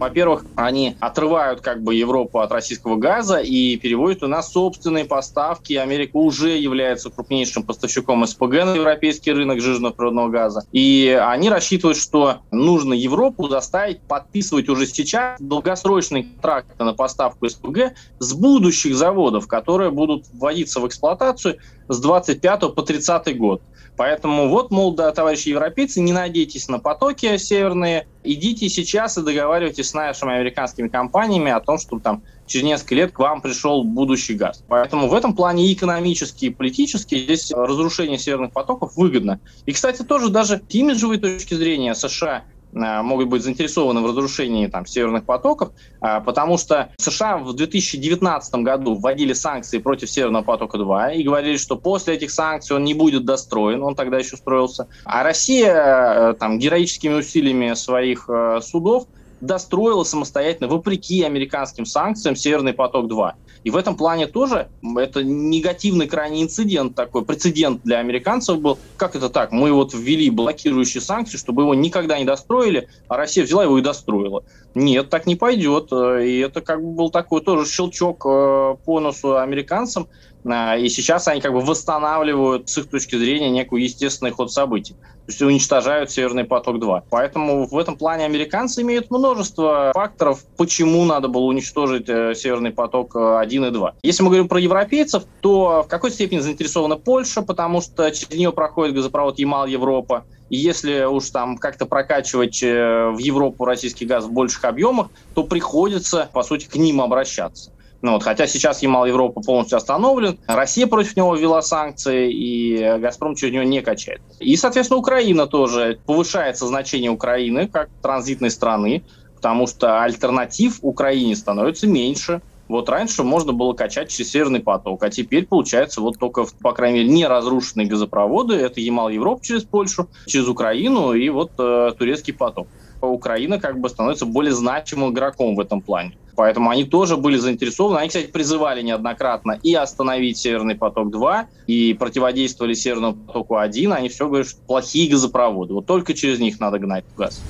Во-первых, 0.01 0.45
они 0.55 0.97
отрывают 0.99 1.61
как 1.61 1.83
бы 1.83 1.93
Европу 1.93 2.39
от 2.39 2.51
российского 2.51 2.95
газа 2.95 3.37
и 3.37 3.77
переводят 3.77 4.23
у 4.23 4.27
нас 4.27 4.51
собственные 4.51 5.05
поставки. 5.05 5.73
Америка 5.73 6.17
уже 6.17 6.57
является 6.57 7.11
крупнейшим 7.11 7.61
поставщиком 7.61 8.25
СПГ 8.25 8.51
на 8.65 8.73
европейский 8.73 9.31
рынок 9.31 9.61
жирного 9.61 9.93
природного 9.93 10.29
газа. 10.29 10.63
И 10.71 11.15
они 11.23 11.51
рассчитывают, 11.51 11.99
что 11.99 12.39
нужно 12.49 12.93
Европу 12.93 13.47
заставить 13.47 14.01
подписывать 14.01 14.69
уже 14.69 14.87
сейчас 14.87 15.39
долгосрочные 15.39 16.23
контракты 16.23 16.83
на 16.83 16.93
поставку 16.93 17.47
СПГ 17.47 17.93
с 18.17 18.33
будущих 18.33 18.95
заводов, 18.95 19.45
которые 19.45 19.91
будут 19.91 20.25
вводиться 20.33 20.79
в 20.79 20.87
эксплуатацию 20.87 21.57
с 21.89 21.99
25 21.99 22.73
по 22.73 22.81
30 22.81 23.37
год. 23.37 23.61
Поэтому 23.97 24.49
вот, 24.49 24.71
мол, 24.71 24.93
да, 24.93 25.11
товарищи 25.11 25.49
европейцы, 25.49 26.01
не 26.01 26.13
надейтесь 26.13 26.67
на 26.67 26.79
потоки 26.79 27.37
северные, 27.37 28.07
идите 28.23 28.69
сейчас 28.69 29.17
и 29.17 29.21
договаривайтесь 29.21 29.89
с 29.89 29.93
нашими 29.93 30.33
американскими 30.33 30.87
компаниями 30.87 31.51
о 31.51 31.59
том, 31.59 31.77
что 31.77 31.99
там 31.99 32.23
через 32.47 32.65
несколько 32.65 32.95
лет 32.95 33.11
к 33.11 33.19
вам 33.19 33.41
пришел 33.41 33.83
будущий 33.83 34.33
газ. 34.33 34.63
Поэтому 34.67 35.07
в 35.07 35.13
этом 35.13 35.35
плане 35.35 35.67
и 35.67 35.73
экономически, 35.73 36.45
и 36.45 36.49
политически 36.49 37.17
здесь 37.17 37.51
разрушение 37.51 38.17
северных 38.17 38.51
потоков 38.51 38.95
выгодно. 38.95 39.39
И, 39.65 39.71
кстати, 39.71 40.03
тоже 40.03 40.29
даже 40.29 40.57
с 40.67 40.73
имиджевой 40.73 41.17
точки 41.17 41.53
зрения 41.53 41.95
США 41.95 42.43
могут 42.71 43.27
быть 43.27 43.43
заинтересованы 43.43 44.01
в 44.01 44.05
разрушении 44.05 44.67
там, 44.67 44.85
северных 44.85 45.25
потоков, 45.25 45.71
э, 46.01 46.21
потому 46.21 46.57
что 46.57 46.91
США 46.97 47.37
в 47.37 47.53
2019 47.53 48.55
году 48.55 48.95
вводили 48.95 49.33
санкции 49.33 49.79
против 49.79 50.09
Северного 50.09 50.43
потока-2 50.43 51.15
и 51.15 51.23
говорили, 51.23 51.57
что 51.57 51.75
после 51.75 52.15
этих 52.15 52.31
санкций 52.31 52.75
он 52.75 52.83
не 52.83 52.93
будет 52.93 53.25
достроен, 53.25 53.83
он 53.83 53.95
тогда 53.95 54.17
еще 54.17 54.37
строился. 54.37 54.87
А 55.05 55.23
Россия 55.23 55.73
э, 55.73 56.33
там, 56.39 56.59
героическими 56.59 57.13
усилиями 57.15 57.73
своих 57.73 58.29
судов 58.61 59.05
достроила 59.41 60.03
самостоятельно, 60.03 60.69
вопреки 60.69 61.23
американским 61.23 61.85
санкциям, 61.85 62.35
Северный 62.35 62.73
поток-2. 62.73 63.33
И 63.63 63.69
в 63.69 63.75
этом 63.75 63.95
плане 63.95 64.27
тоже 64.27 64.69
это 64.97 65.23
негативный 65.23 66.07
крайний 66.07 66.43
инцидент 66.43 66.95
такой, 66.95 67.25
прецедент 67.25 67.81
для 67.83 67.99
американцев 67.99 68.59
был. 68.59 68.79
Как 68.95 69.15
это 69.15 69.29
так? 69.29 69.51
Мы 69.51 69.71
вот 69.71 69.93
ввели 69.93 70.29
блокирующие 70.29 71.01
санкции, 71.01 71.37
чтобы 71.37 71.63
его 71.63 71.75
никогда 71.75 72.17
не 72.17 72.25
достроили, 72.25 72.87
а 73.07 73.17
Россия 73.17 73.43
взяла 73.43 73.63
его 73.63 73.77
и 73.77 73.81
достроила. 73.81 74.43
Нет, 74.73 75.09
так 75.09 75.25
не 75.25 75.35
пойдет. 75.35 75.91
И 75.91 76.39
это 76.39 76.61
как 76.61 76.81
бы 76.81 76.91
был 76.91 77.09
такой 77.09 77.41
тоже 77.41 77.69
щелчок 77.69 78.25
э, 78.25 78.75
по 78.85 78.99
носу 78.99 79.37
американцам. 79.37 80.07
А, 80.45 80.77
и 80.77 80.89
сейчас 80.89 81.27
они 81.27 81.41
как 81.41 81.53
бы 81.53 81.61
восстанавливают 81.61 82.69
с 82.69 82.77
их 82.77 82.89
точки 82.89 83.15
зрения 83.15 83.49
некую 83.49 83.83
естественный 83.83 84.31
ход 84.31 84.51
событий. 84.51 84.93
То 84.93 85.27
есть 85.27 85.41
уничтожают 85.41 86.09
Северный 86.09 86.45
поток-2. 86.45 87.03
Поэтому 87.09 87.67
в 87.67 87.77
этом 87.77 87.95
плане 87.95 88.25
американцы 88.25 88.81
имеют 88.81 89.11
множество 89.11 89.91
факторов, 89.93 90.43
почему 90.57 91.05
надо 91.05 91.27
было 91.27 91.43
уничтожить 91.43 92.09
э, 92.09 92.33
Северный 92.33 92.71
поток-1 92.71 93.67
и 93.67 93.71
2. 93.71 93.95
Если 94.01 94.23
мы 94.23 94.29
говорим 94.29 94.47
про 94.47 94.59
европейцев, 94.59 95.23
то 95.41 95.83
в 95.83 95.87
какой 95.87 96.11
степени 96.11 96.39
заинтересована 96.39 96.97
Польша, 96.97 97.41
потому 97.41 97.81
что 97.81 98.09
через 98.11 98.35
нее 98.35 98.51
проходит 98.51 98.95
газопровод 98.95 99.37
Ямал-Европа. 99.37 100.25
И 100.51 100.57
если 100.57 101.05
уж 101.05 101.29
там 101.29 101.57
как-то 101.57 101.85
прокачивать 101.85 102.61
э, 102.61 103.09
в 103.09 103.17
Европу 103.19 103.63
российский 103.63 104.05
газ 104.05 104.25
в 104.25 104.33
больших 104.33 104.65
объемах, 104.65 105.07
то 105.33 105.45
приходится, 105.45 106.29
по 106.33 106.43
сути, 106.43 106.67
к 106.67 106.75
ним 106.75 106.99
обращаться. 106.99 107.71
Ну, 108.01 108.13
вот, 108.13 108.23
хотя 108.23 108.47
сейчас 108.47 108.81
Ямал 108.81 109.05
Европа 109.05 109.41
полностью 109.41 109.77
остановлен, 109.77 110.39
Россия 110.47 110.87
против 110.87 111.15
него 111.15 111.35
ввела 111.35 111.61
санкции, 111.61 112.33
и 112.33 112.97
«Газпром» 112.99 113.35
через 113.35 113.53
него 113.53 113.63
не 113.63 113.81
качает. 113.81 114.21
И, 114.39 114.57
соответственно, 114.57 114.97
Украина 114.97 115.47
тоже. 115.47 115.99
Повышается 116.05 116.67
значение 116.67 117.11
Украины 117.11 117.67
как 117.67 117.89
транзитной 118.01 118.51
страны, 118.51 119.05
потому 119.35 119.67
что 119.67 120.03
альтернатив 120.03 120.79
Украине 120.81 121.35
становится 121.37 121.87
меньше. 121.87 122.41
Вот 122.71 122.87
раньше 122.87 123.23
можно 123.23 123.51
было 123.51 123.73
качать 123.73 124.09
через 124.09 124.31
Северный 124.31 124.61
поток, 124.61 125.03
а 125.03 125.09
теперь, 125.09 125.45
получается, 125.45 125.99
вот 125.99 126.17
только, 126.17 126.45
по 126.61 126.71
крайней 126.71 126.99
мере, 126.99 127.09
не 127.11 127.27
разрушенные 127.27 127.85
газопроводы, 127.85 128.55
это 128.55 128.79
Ямал 128.79 129.09
Европа 129.09 129.43
через 129.43 129.63
Польшу, 129.63 130.07
через 130.25 130.47
Украину 130.47 131.11
и 131.11 131.27
вот 131.27 131.51
э, 131.59 131.91
турецкий 131.97 132.33
поток. 132.33 132.69
Украина 133.01 133.59
как 133.59 133.79
бы 133.79 133.89
становится 133.89 134.25
более 134.25 134.53
значимым 134.53 135.11
игроком 135.11 135.55
в 135.55 135.59
этом 135.59 135.81
плане. 135.81 136.17
Поэтому 136.37 136.69
они 136.69 136.85
тоже 136.85 137.17
были 137.17 137.35
заинтересованы. 137.35 137.97
Они, 137.97 138.07
кстати, 138.07 138.27
призывали 138.27 138.81
неоднократно 138.81 139.59
и 139.61 139.73
остановить 139.73 140.37
Северный 140.37 140.75
поток-2, 140.75 141.47
и 141.67 141.93
противодействовали 141.93 142.73
Северному 142.73 143.15
потоку-1. 143.15 143.93
Они 143.93 144.07
все 144.07 144.27
говорят, 144.27 144.47
что 144.47 144.61
плохие 144.61 145.11
газопроводы. 145.11 145.73
Вот 145.73 145.87
только 145.87 146.13
через 146.13 146.39
них 146.39 146.61
надо 146.61 146.79
гнать 146.79 147.03
газ. 147.17 147.41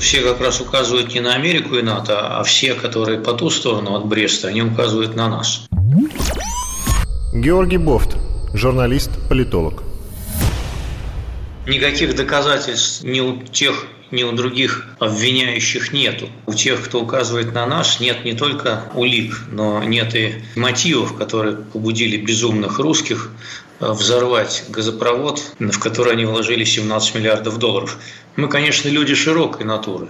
Все 0.00 0.22
как 0.22 0.40
раз 0.40 0.62
указывают 0.62 1.12
не 1.12 1.20
на 1.20 1.34
Америку 1.34 1.76
и 1.76 1.82
НАТО, 1.82 2.38
а 2.38 2.42
все, 2.42 2.72
которые 2.72 3.20
по 3.20 3.34
ту 3.34 3.50
сторону 3.50 3.94
от 3.94 4.06
Бреста, 4.06 4.48
они 4.48 4.62
указывают 4.62 5.14
на 5.14 5.28
нас. 5.28 5.68
Георгий 7.34 7.76
Бофт, 7.76 8.16
журналист, 8.54 9.10
политолог. 9.28 9.82
Никаких 11.66 12.16
доказательств 12.16 13.04
ни 13.04 13.20
у 13.20 13.42
тех, 13.42 13.86
ни 14.10 14.22
у 14.24 14.32
других 14.32 14.86
обвиняющих 14.98 15.92
нету. 15.92 16.30
У 16.46 16.54
тех, 16.54 16.82
кто 16.82 17.02
указывает 17.02 17.52
на 17.52 17.66
нас, 17.66 18.00
нет 18.00 18.24
не 18.24 18.32
только 18.32 18.84
улик, 18.94 19.42
но 19.52 19.84
нет 19.84 20.14
и 20.14 20.42
мотивов, 20.56 21.14
которые 21.14 21.56
побудили 21.56 22.16
безумных 22.16 22.78
русских 22.78 23.30
взорвать 23.80 24.64
газопровод, 24.68 25.54
в 25.58 25.78
который 25.78 26.12
они 26.12 26.24
вложили 26.24 26.64
17 26.64 27.14
миллиардов 27.14 27.58
долларов. 27.58 27.98
Мы, 28.36 28.48
конечно, 28.48 28.88
люди 28.88 29.14
широкой 29.14 29.66
натуры 29.66 30.08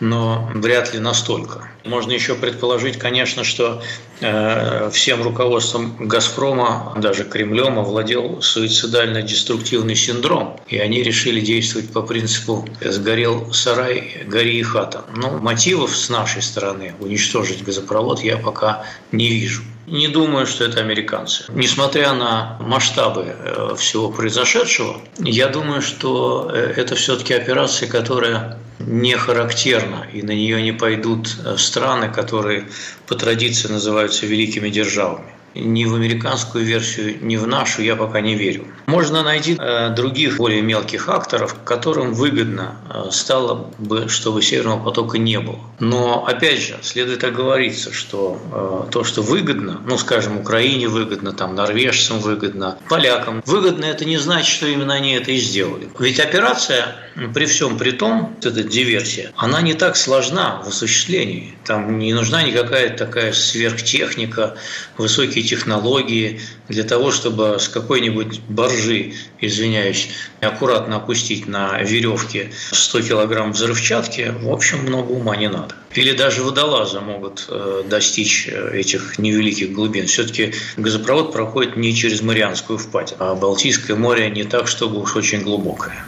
но 0.00 0.50
вряд 0.54 0.94
ли 0.94 1.00
настолько. 1.00 1.68
Можно 1.84 2.12
еще 2.12 2.34
предположить, 2.34 2.98
конечно, 2.98 3.44
что 3.44 3.82
э, 4.20 4.90
всем 4.92 5.22
руководством 5.22 5.96
«Газпрома», 6.06 6.94
даже 6.96 7.24
Кремлем, 7.24 7.78
овладел 7.78 8.40
суицидально-деструктивный 8.40 9.96
синдром, 9.96 10.60
и 10.68 10.78
они 10.78 11.02
решили 11.02 11.40
действовать 11.40 11.92
по 11.92 12.02
принципу 12.02 12.68
«сгорел 12.80 13.52
сарай, 13.52 14.24
гори 14.26 14.58
и 14.58 14.62
хата». 14.62 15.04
Но 15.16 15.38
мотивов 15.38 15.96
с 15.96 16.08
нашей 16.08 16.42
стороны 16.42 16.94
уничтожить 17.00 17.64
газопровод 17.64 18.20
я 18.20 18.36
пока 18.36 18.84
не 19.12 19.28
вижу. 19.28 19.62
Не 19.90 20.08
думаю, 20.08 20.46
что 20.46 20.64
это 20.64 20.80
американцы. 20.80 21.44
Несмотря 21.48 22.12
на 22.12 22.58
масштабы 22.60 23.24
э, 23.26 23.74
всего 23.78 24.10
произошедшего, 24.10 25.00
я 25.18 25.48
думаю, 25.48 25.80
что 25.80 26.50
э, 26.52 26.74
это 26.76 26.94
все-таки 26.94 27.32
операция, 27.32 27.88
которая 27.88 28.58
не 28.78 29.16
характерна, 29.16 30.06
и 30.12 30.22
на 30.22 30.32
нее 30.32 30.62
не 30.62 30.72
пойдут 30.72 31.34
э, 31.44 31.56
страны, 31.56 32.10
которые 32.10 32.68
по 33.06 33.14
традиции 33.14 33.68
называются 33.68 34.26
великими 34.26 34.68
державами 34.68 35.37
ни 35.58 35.84
в 35.84 35.94
американскую 35.94 36.64
версию, 36.64 37.18
ни 37.20 37.36
в 37.36 37.46
нашу 37.46 37.82
я 37.82 37.96
пока 37.96 38.20
не 38.20 38.34
верю. 38.34 38.64
Можно 38.86 39.22
найти 39.22 39.56
э, 39.58 39.90
других 39.90 40.36
более 40.36 40.62
мелких 40.62 41.08
акторов, 41.08 41.56
которым 41.64 42.14
выгодно 42.14 42.76
э, 42.88 43.10
стало 43.10 43.70
бы, 43.78 44.08
чтобы 44.08 44.42
Северного 44.42 44.84
потока 44.84 45.18
не 45.18 45.38
было. 45.40 45.58
Но, 45.78 46.24
опять 46.26 46.60
же, 46.60 46.78
следует 46.82 47.24
оговориться, 47.24 47.92
что 47.92 48.86
э, 48.86 48.90
то, 48.90 49.04
что 49.04 49.22
выгодно, 49.22 49.80
ну, 49.86 49.98
скажем, 49.98 50.38
Украине 50.38 50.88
выгодно, 50.88 51.32
там, 51.32 51.54
норвежцам 51.54 52.20
выгодно, 52.20 52.78
полякам 52.88 53.42
выгодно, 53.44 53.84
это 53.84 54.04
не 54.04 54.18
значит, 54.18 54.48
что 54.48 54.66
именно 54.66 54.94
они 54.94 55.12
это 55.12 55.32
и 55.32 55.38
сделали. 55.38 55.88
Ведь 55.98 56.20
операция, 56.20 56.96
при 57.34 57.46
всем 57.46 57.78
при 57.78 57.90
том, 57.90 58.36
эта 58.42 58.62
диверсия, 58.62 59.32
она 59.36 59.60
не 59.60 59.74
так 59.74 59.96
сложна 59.96 60.62
в 60.64 60.68
осуществлении. 60.68 61.54
Там 61.64 61.98
не 61.98 62.12
нужна 62.12 62.42
никакая 62.42 62.96
такая 62.96 63.32
сверхтехника, 63.32 64.56
высокие 64.96 65.44
технологии 65.48 66.40
для 66.68 66.84
того, 66.84 67.10
чтобы 67.10 67.58
с 67.58 67.68
какой-нибудь 67.68 68.40
боржи, 68.48 69.14
извиняюсь, 69.40 70.10
аккуратно 70.40 70.96
опустить 70.96 71.46
на 71.46 71.80
веревке 71.82 72.50
100 72.72 73.02
килограмм 73.02 73.52
взрывчатки, 73.52 74.34
в 74.40 74.50
общем, 74.50 74.78
много 74.80 75.12
ума 75.12 75.36
не 75.36 75.48
надо. 75.48 75.74
Или 75.94 76.12
даже 76.12 76.42
водолазы 76.42 77.00
могут 77.00 77.46
э, 77.48 77.82
достичь 77.88 78.48
э, 78.48 78.78
этих 78.78 79.18
невеликих 79.18 79.72
глубин. 79.72 80.06
Все-таки 80.06 80.52
газопровод 80.76 81.32
проходит 81.32 81.76
не 81.76 81.94
через 81.94 82.22
Марианскую 82.22 82.78
впадину, 82.78 83.16
а 83.20 83.34
Балтийское 83.34 83.96
море 83.96 84.30
не 84.30 84.44
так, 84.44 84.68
чтобы 84.68 85.00
уж 85.00 85.16
очень 85.16 85.40
глубокое 85.40 86.07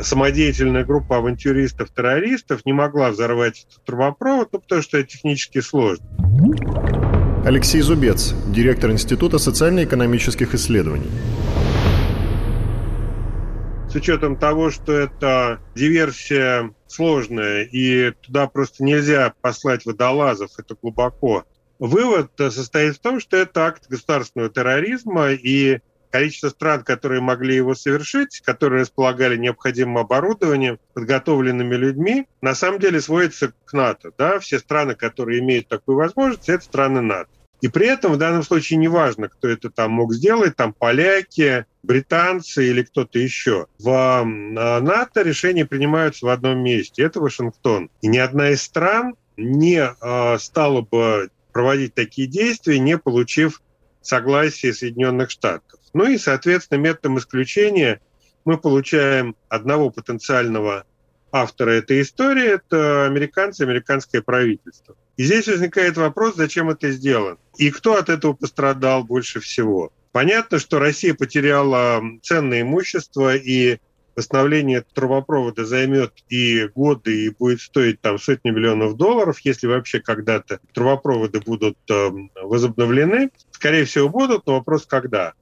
самодеятельная 0.00 0.84
группа 0.84 1.18
авантюристов-террористов 1.18 2.64
не 2.64 2.72
могла 2.72 3.10
взорвать 3.10 3.66
этот 3.68 3.84
трубопровод, 3.84 4.48
ну, 4.52 4.60
потому 4.60 4.82
что 4.82 4.98
это 4.98 5.08
технически 5.08 5.60
сложно. 5.60 6.04
Алексей 7.44 7.80
Зубец, 7.80 8.34
директор 8.48 8.90
Института 8.90 9.38
социально-экономических 9.38 10.54
исследований. 10.54 11.10
С 13.88 13.94
учетом 13.94 14.36
того, 14.36 14.70
что 14.70 14.92
это 14.92 15.60
диверсия 15.74 16.70
сложная, 16.86 17.62
и 17.62 18.10
туда 18.10 18.46
просто 18.48 18.84
нельзя 18.84 19.32
послать 19.40 19.86
водолазов, 19.86 20.50
это 20.58 20.74
глубоко. 20.80 21.44
Вывод 21.78 22.30
состоит 22.36 22.96
в 22.96 22.98
том, 22.98 23.20
что 23.20 23.36
это 23.36 23.66
акт 23.66 23.84
государственного 23.88 24.50
терроризма, 24.50 25.30
и 25.30 25.80
количество 26.16 26.48
стран, 26.48 26.82
которые 26.82 27.20
могли 27.20 27.54
его 27.54 27.74
совершить, 27.74 28.40
которые 28.40 28.82
располагали 28.82 29.36
необходимым 29.36 29.98
оборудованием, 29.98 30.78
подготовленными 30.94 31.74
людьми, 31.74 32.26
на 32.40 32.54
самом 32.54 32.80
деле 32.80 33.02
сводится 33.02 33.52
к 33.66 33.72
НАТО. 33.74 34.12
Да? 34.16 34.38
Все 34.38 34.58
страны, 34.58 34.94
которые 34.94 35.40
имеют 35.40 35.68
такую 35.68 35.98
возможность, 35.98 36.48
это 36.48 36.64
страны 36.64 37.02
НАТО. 37.02 37.28
И 37.60 37.68
при 37.68 37.86
этом 37.86 38.12
в 38.12 38.16
данном 38.16 38.42
случае 38.44 38.78
не 38.78 38.88
важно, 38.88 39.28
кто 39.28 39.46
это 39.48 39.68
там 39.68 39.90
мог 39.90 40.14
сделать, 40.14 40.56
там 40.56 40.72
поляки, 40.72 41.66
британцы 41.82 42.66
или 42.66 42.82
кто-то 42.82 43.18
еще. 43.18 43.66
В 43.78 44.24
НАТО 44.24 45.20
решения 45.20 45.66
принимаются 45.66 46.24
в 46.24 46.30
одном 46.30 46.60
месте, 46.60 47.02
это 47.02 47.20
Вашингтон. 47.20 47.90
И 48.00 48.08
ни 48.08 48.18
одна 48.18 48.50
из 48.50 48.62
стран 48.62 49.16
не 49.36 49.82
э, 49.82 50.38
стала 50.38 50.80
бы 50.80 51.28
проводить 51.52 51.92
такие 51.92 52.26
действия, 52.26 52.78
не 52.78 52.96
получив 52.96 53.60
согласия 54.00 54.72
Соединенных 54.72 55.30
Штатов. 55.30 55.80
Ну 55.92 56.06
и, 56.08 56.18
соответственно, 56.18 56.78
методом 56.78 57.18
исключения 57.18 58.00
мы 58.44 58.58
получаем 58.58 59.36
одного 59.48 59.90
потенциального 59.90 60.84
автора 61.32 61.70
этой 61.70 62.00
истории, 62.02 62.54
это 62.54 63.06
американцы, 63.06 63.62
американское 63.62 64.22
правительство. 64.22 64.96
И 65.16 65.24
здесь 65.24 65.48
возникает 65.48 65.96
вопрос, 65.96 66.36
зачем 66.36 66.70
это 66.70 66.90
сделано. 66.90 67.38
И 67.58 67.70
кто 67.70 67.96
от 67.96 68.08
этого 68.08 68.34
пострадал 68.34 69.04
больше 69.04 69.40
всего. 69.40 69.92
Понятно, 70.12 70.58
что 70.58 70.78
Россия 70.78 71.14
потеряла 71.14 72.02
ценное 72.22 72.62
имущество, 72.62 73.34
и 73.34 73.78
восстановление 74.14 74.82
трубопровода 74.94 75.66
займет 75.66 76.12
и 76.30 76.68
годы, 76.74 77.26
и 77.26 77.30
будет 77.30 77.60
стоить 77.60 78.00
там 78.00 78.18
сотни 78.18 78.50
миллионов 78.50 78.96
долларов, 78.96 79.38
если 79.40 79.66
вообще 79.66 80.00
когда-то 80.00 80.58
трубопроводы 80.72 81.40
будут 81.40 81.76
э, 81.90 82.10
возобновлены. 82.42 83.30
Скорее 83.50 83.84
всего, 83.84 84.08
будут, 84.08 84.46
но 84.46 84.54
вопрос 84.54 84.86
когда. 84.86 85.34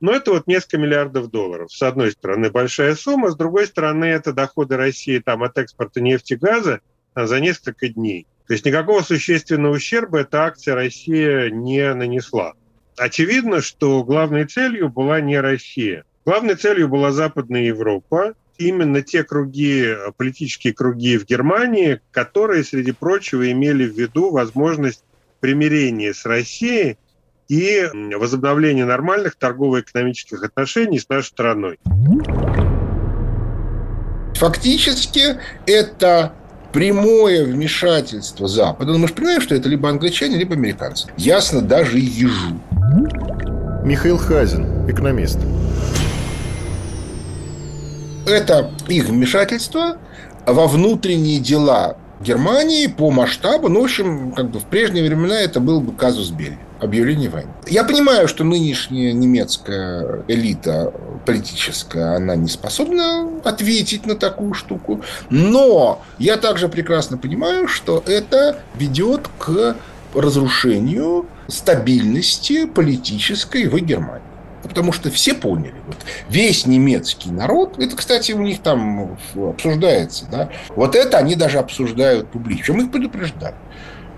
Но 0.00 0.12
это 0.12 0.32
вот 0.32 0.46
несколько 0.46 0.78
миллиардов 0.78 1.30
долларов. 1.30 1.72
С 1.72 1.82
одной 1.82 2.12
стороны, 2.12 2.50
большая 2.50 2.94
сумма, 2.94 3.30
с 3.30 3.36
другой 3.36 3.66
стороны, 3.66 4.04
это 4.04 4.32
доходы 4.32 4.76
России 4.76 5.18
там, 5.18 5.42
от 5.42 5.58
экспорта 5.58 6.00
нефти 6.00 6.34
и 6.34 6.36
газа 6.36 6.80
а, 7.14 7.26
за 7.26 7.40
несколько 7.40 7.88
дней. 7.88 8.26
То 8.46 8.54
есть 8.54 8.64
никакого 8.64 9.02
существенного 9.02 9.74
ущерба 9.74 10.20
эта 10.20 10.44
акция 10.44 10.74
Россия 10.74 11.50
не 11.50 11.92
нанесла. 11.92 12.54
Очевидно, 12.96 13.60
что 13.60 14.02
главной 14.04 14.46
целью 14.46 14.88
была 14.88 15.20
не 15.20 15.38
Россия. 15.40 16.04
Главной 16.24 16.54
целью 16.54 16.88
была 16.88 17.12
Западная 17.12 17.62
Европа, 17.62 18.34
именно 18.56 19.02
те 19.02 19.24
круги, 19.24 19.94
политические 20.16 20.74
круги 20.74 21.18
в 21.18 21.24
Германии, 21.24 22.00
которые, 22.10 22.64
среди 22.64 22.92
прочего, 22.92 23.50
имели 23.50 23.86
в 23.86 23.96
виду 23.96 24.30
возможность 24.30 25.04
примирения 25.40 26.12
с 26.12 26.24
Россией 26.24 26.98
и 27.48 27.88
возобновление 28.16 28.84
нормальных 28.84 29.36
торгово-экономических 29.36 30.42
отношений 30.42 30.98
с 30.98 31.08
нашей 31.08 31.28
страной. 31.28 31.78
Фактически 34.34 35.38
это 35.66 36.32
прямое 36.72 37.44
вмешательство 37.44 38.46
Запада. 38.46 38.92
Ну, 38.92 38.98
мы 38.98 39.08
же 39.08 39.14
понимаем, 39.14 39.40
что 39.40 39.54
это 39.54 39.68
либо 39.68 39.88
англичане, 39.88 40.36
либо 40.36 40.54
американцы. 40.54 41.08
Ясно 41.16 41.62
даже 41.62 41.98
ежу. 41.98 42.60
Михаил 43.84 44.18
Хазин, 44.18 44.88
экономист. 44.88 45.38
Это 48.26 48.70
их 48.88 49.06
вмешательство 49.06 49.96
во 50.46 50.66
внутренние 50.66 51.40
дела 51.40 51.96
Германии 52.20 52.86
по 52.86 53.10
масштабу. 53.10 53.68
Ну, 53.68 53.80
в 53.80 53.84
общем, 53.84 54.32
как 54.32 54.50
бы 54.50 54.58
в 54.58 54.64
прежние 54.64 55.04
времена 55.04 55.40
это 55.40 55.60
был 55.60 55.80
бы 55.80 55.92
казус 55.92 56.30
Белли 56.30 56.58
объявление 56.80 57.28
войны. 57.28 57.50
Я 57.66 57.84
понимаю, 57.84 58.28
что 58.28 58.44
нынешняя 58.44 59.12
немецкая 59.12 60.22
элита 60.28 60.92
политическая, 61.26 62.16
она 62.16 62.36
не 62.36 62.48
способна 62.48 63.28
ответить 63.44 64.06
на 64.06 64.14
такую 64.14 64.54
штуку, 64.54 65.02
но 65.28 66.02
я 66.18 66.36
также 66.36 66.68
прекрасно 66.68 67.18
понимаю, 67.18 67.68
что 67.68 68.02
это 68.06 68.60
ведет 68.76 69.28
к 69.38 69.76
разрушению 70.14 71.26
стабильности 71.48 72.66
политической 72.66 73.66
в 73.66 73.78
Германии. 73.78 74.27
Потому 74.62 74.92
что 74.92 75.10
все 75.10 75.34
поняли, 75.34 75.76
вот 75.86 75.96
весь 76.28 76.66
немецкий 76.66 77.30
народ, 77.30 77.78
это, 77.78 77.96
кстати, 77.96 78.32
у 78.32 78.40
них 78.40 78.60
там 78.60 79.16
обсуждается, 79.36 80.26
да, 80.30 80.50
вот 80.70 80.96
это 80.96 81.18
они 81.18 81.36
даже 81.36 81.58
обсуждают 81.58 82.30
публично. 82.30 82.74
Мы 82.74 82.84
их 82.84 82.90
предупреждали. 82.90 83.54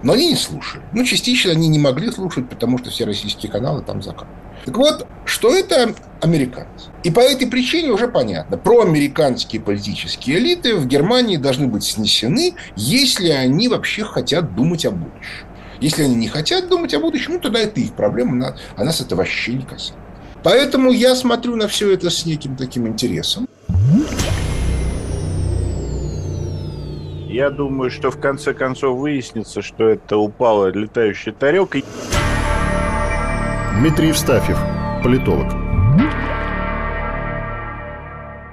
Но 0.02 0.14
они 0.14 0.28
не 0.28 0.36
слушали. 0.36 0.82
Ну, 0.92 1.04
частично 1.04 1.52
они 1.52 1.68
не 1.68 1.78
могли 1.78 2.10
слушать, 2.10 2.48
потому 2.48 2.78
что 2.78 2.90
все 2.90 3.04
российские 3.04 3.52
каналы 3.52 3.82
там 3.82 4.02
закрыты. 4.02 4.32
Так 4.64 4.76
вот, 4.76 5.06
что 5.24 5.54
это 5.54 5.94
американцы. 6.20 6.90
И 7.02 7.10
по 7.10 7.20
этой 7.20 7.46
причине 7.46 7.90
уже 7.90 8.08
понятно, 8.08 8.56
проамериканские 8.56 9.60
политические 9.60 10.38
элиты 10.38 10.76
в 10.76 10.86
Германии 10.86 11.36
должны 11.36 11.66
быть 11.66 11.84
снесены, 11.84 12.54
если 12.76 13.28
они 13.30 13.68
вообще 13.68 14.04
хотят 14.04 14.54
думать 14.54 14.84
о 14.84 14.90
будущем. 14.90 15.46
Если 15.80 16.02
они 16.02 16.14
не 16.14 16.28
хотят 16.28 16.68
думать 16.68 16.92
о 16.92 17.00
будущем, 17.00 17.34
ну, 17.34 17.40
тогда 17.40 17.60
это 17.60 17.80
их 17.80 17.94
проблема, 17.94 18.54
а 18.76 18.84
нас 18.84 19.00
это 19.00 19.16
вообще 19.16 19.54
не 19.54 19.62
касается. 19.62 19.94
Поэтому 20.42 20.90
я 20.90 21.14
смотрю 21.14 21.56
на 21.56 21.68
все 21.68 21.92
это 21.92 22.08
с 22.10 22.24
неким 22.24 22.56
таким 22.56 22.86
интересом. 22.86 23.46
Я 27.28 27.50
думаю, 27.50 27.90
что 27.90 28.10
в 28.10 28.18
конце 28.20 28.54
концов 28.54 28.98
выяснится, 28.98 29.62
что 29.62 29.88
это 29.88 30.16
упала 30.16 30.66
летающая 30.72 31.32
тарелка. 31.32 31.80
Дмитрий 33.78 34.08
Евстафьев, 34.08 34.58
политолог. 35.04 35.59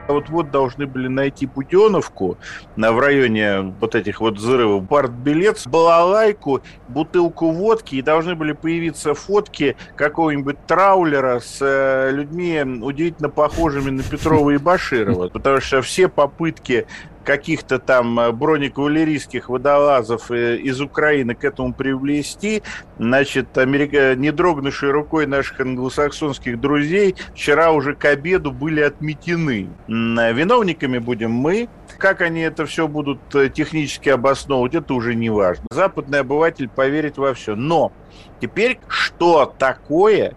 Вот-вот 0.08 0.52
должны 0.52 0.86
были 0.88 1.08
найти 1.08 1.46
Путеновку 1.48 2.38
на, 2.76 2.91
в 2.91 3.00
районе 3.00 3.74
вот 3.80 3.96
этих 3.96 4.20
вот 4.20 4.36
взрывов, 4.38 4.88
партбилет, 4.88 5.63
балалайку, 5.65 6.62
бутылку 6.88 7.52
водки, 7.52 7.96
и 7.96 8.02
должны 8.02 8.36
были 8.36 8.54
появиться 8.54 9.13
фотки 9.13 9.76
какого-нибудь 9.96 10.58
траулера 10.65 11.39
с 11.39 11.60
э, 11.62 12.12
людьми 12.12 12.62
удивительно 12.82 13.30
похожими 13.30 13.89
на 13.89 14.04
Петрова 14.04 14.52
и 14.52 14.58
Баширова. 14.58 15.30
Потому 15.30 15.62
что 15.62 15.82
все 15.82 16.08
попытки 16.08 16.88
каких-то 17.28 17.78
там 17.78 18.18
э, 18.22 18.32
бронекавалерийских 18.32 19.50
водолазов 19.50 20.32
э, 20.32 20.56
из 20.56 20.80
Украины 20.80 21.36
к 21.36 21.44
этому 21.44 21.74
привлести, 21.74 22.63
значит, 22.98 23.58
Америка, 23.58 24.16
не 24.16 24.32
дрогнувшей 24.32 24.92
рукой 24.92 25.28
наших 25.28 25.60
англосаксонских 25.60 26.62
друзей, 26.62 27.16
вчера 27.36 27.74
уже 27.74 27.96
к 27.96 28.06
обеду 28.06 28.54
были 28.54 28.80
отметены. 28.80 29.68
Виновниками 29.88 31.00
будем 31.00 31.32
мы. 31.32 31.68
Как 31.98 32.22
они 32.22 32.40
это 32.40 32.66
все 32.66 32.88
будут 32.88 33.20
э, 33.36 33.50
технически 33.50 34.08
обосновывать, 34.08 34.76
это 34.76 34.94
уже 34.94 35.13
не 35.13 35.30
важно. 35.30 35.66
Западный 35.70 36.22
обыватель 36.22 36.70
поверит 36.70 37.18
во 37.18 37.34
все. 37.34 37.56
Но 37.56 37.92
теперь 38.40 38.80
что 38.88 39.54
такое 39.58 40.34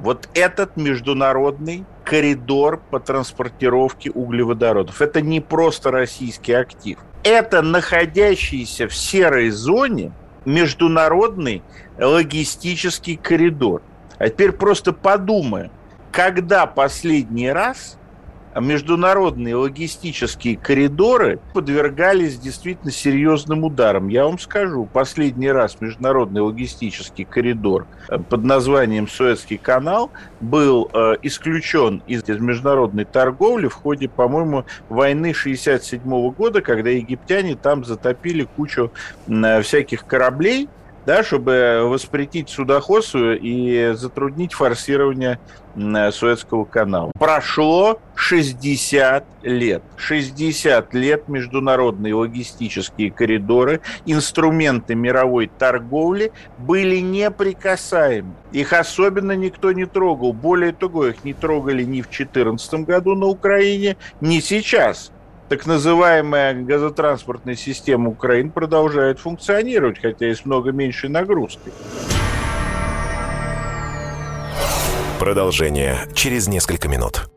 вот 0.00 0.28
этот 0.34 0.76
международный 0.76 1.84
коридор 2.04 2.80
по 2.90 2.98
транспортировке 2.98 4.10
углеводородов. 4.10 5.00
Это 5.02 5.20
не 5.20 5.40
просто 5.40 5.90
российский 5.90 6.54
актив. 6.54 6.98
Это 7.22 7.60
находящийся 7.60 8.88
в 8.88 8.94
серой 8.94 9.50
зоне 9.50 10.12
международный 10.46 11.62
логистический 11.98 13.16
коридор. 13.16 13.82
А 14.18 14.28
теперь 14.28 14.52
просто 14.52 14.92
подумаем, 14.92 15.70
когда 16.12 16.66
последний 16.66 17.50
раз 17.50 17.98
международные 18.58 19.54
логистические 19.54 20.56
коридоры 20.56 21.38
подвергались 21.52 22.38
действительно 22.38 22.90
серьезным 22.90 23.64
ударам. 23.64 24.08
Я 24.08 24.24
вам 24.24 24.38
скажу, 24.38 24.88
последний 24.92 25.50
раз 25.50 25.80
международный 25.80 26.40
логистический 26.40 27.24
коридор 27.24 27.86
э, 28.08 28.18
под 28.18 28.44
названием 28.44 29.06
Суэцкий 29.06 29.58
канал 29.58 30.10
был 30.40 30.90
э, 30.92 31.14
исключен 31.22 32.02
из 32.06 32.24
международной 32.24 33.04
торговли 33.04 33.68
в 33.68 33.74
ходе, 33.74 34.08
по-моему, 34.08 34.64
войны 34.88 35.32
67 35.32 36.00
года, 36.32 36.60
когда 36.60 36.90
египтяне 36.90 37.54
там 37.54 37.84
затопили 37.84 38.48
кучу 38.56 38.90
э, 39.28 39.62
всяких 39.62 40.06
кораблей, 40.06 40.68
да, 41.06 41.22
чтобы 41.22 41.82
воспретить 41.84 42.48
судоходство 42.48 43.34
и 43.34 43.92
затруднить 43.94 44.52
форсирование 44.52 45.38
Суэцкого 45.74 46.64
канала. 46.64 47.12
Прошло 47.18 48.00
60 48.16 49.24
лет. 49.42 49.82
60 49.96 50.94
лет 50.94 51.28
международные 51.28 52.14
логистические 52.14 53.10
коридоры, 53.10 53.80
инструменты 54.04 54.94
мировой 54.94 55.46
торговли 55.46 56.32
были 56.58 56.98
неприкасаемы. 56.98 58.34
Их 58.52 58.72
особенно 58.72 59.32
никто 59.32 59.70
не 59.72 59.86
трогал. 59.86 60.32
Более 60.32 60.72
того, 60.72 61.06
их 61.06 61.24
не 61.24 61.34
трогали 61.34 61.84
ни 61.84 62.02
в 62.02 62.10
2014 62.10 62.74
году 62.84 63.14
на 63.14 63.26
Украине, 63.26 63.96
ни 64.20 64.40
сейчас 64.40 65.12
так 65.50 65.66
называемая 65.66 66.54
газотранспортная 66.54 67.56
система 67.56 68.10
Украины 68.10 68.50
продолжает 68.50 69.18
функционировать, 69.18 70.00
хотя 70.00 70.30
и 70.30 70.34
с 70.34 70.44
много 70.44 70.70
меньшей 70.70 71.10
нагрузкой. 71.10 71.72
Продолжение 75.18 75.96
через 76.14 76.46
несколько 76.46 76.88
минут. 76.88 77.28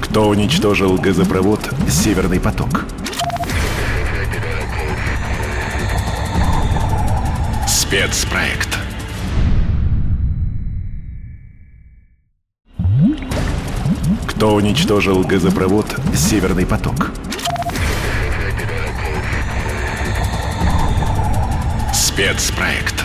Кто 0.00 0.28
уничтожил 0.28 0.96
газопровод 0.96 1.60
«Северный 1.90 2.40
поток»? 2.40 2.86
Спецпроект. 7.68 8.73
Кто 14.36 14.54
уничтожил 14.54 15.22
газопровод 15.22 15.86
«Северный 16.12 16.66
поток»? 16.66 17.12
Спецпроект. 21.94 23.04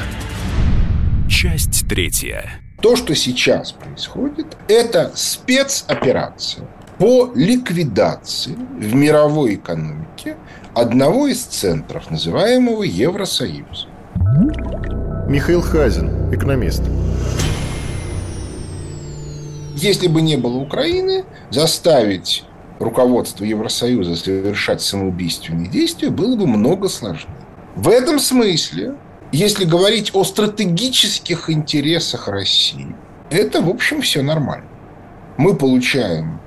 Часть 1.29 1.87
третья. 1.87 2.49
То, 2.81 2.95
что 2.95 3.13
сейчас 3.13 3.73
происходит, 3.73 4.57
это 4.67 5.11
спецоперация 5.13 6.67
по 6.97 7.31
ликвидации 7.35 8.55
в 8.55 8.95
мировой 8.95 9.55
экономике 9.55 10.35
одного 10.73 11.27
из 11.27 11.43
центров, 11.43 12.09
называемого 12.09 12.81
Евросоюза. 12.81 13.87
Михаил 15.27 15.61
Хазин, 15.61 16.33
экономист. 16.33 16.81
Если 19.81 20.07
бы 20.07 20.21
не 20.21 20.35
было 20.35 20.57
Украины, 20.57 21.23
заставить 21.51 22.43
руководство 22.79 23.45
Евросоюза 23.45 24.17
совершать 24.17 24.81
самоубийственные 24.81 25.69
действия 25.69 26.09
было 26.09 26.35
бы 26.35 26.47
много 26.47 26.89
сложнее. 26.89 27.33
В 27.77 27.87
этом 27.87 28.19
смысле, 28.19 28.95
если 29.31 29.63
говорить 29.63 30.11
о 30.13 30.25
стратегических 30.25 31.49
интересах 31.49 32.27
России, 32.27 32.93
это, 33.29 33.61
в 33.61 33.69
общем, 33.69 34.01
все 34.01 34.21
нормально. 34.21 34.67
Мы 35.37 35.55
получаем 35.55 36.41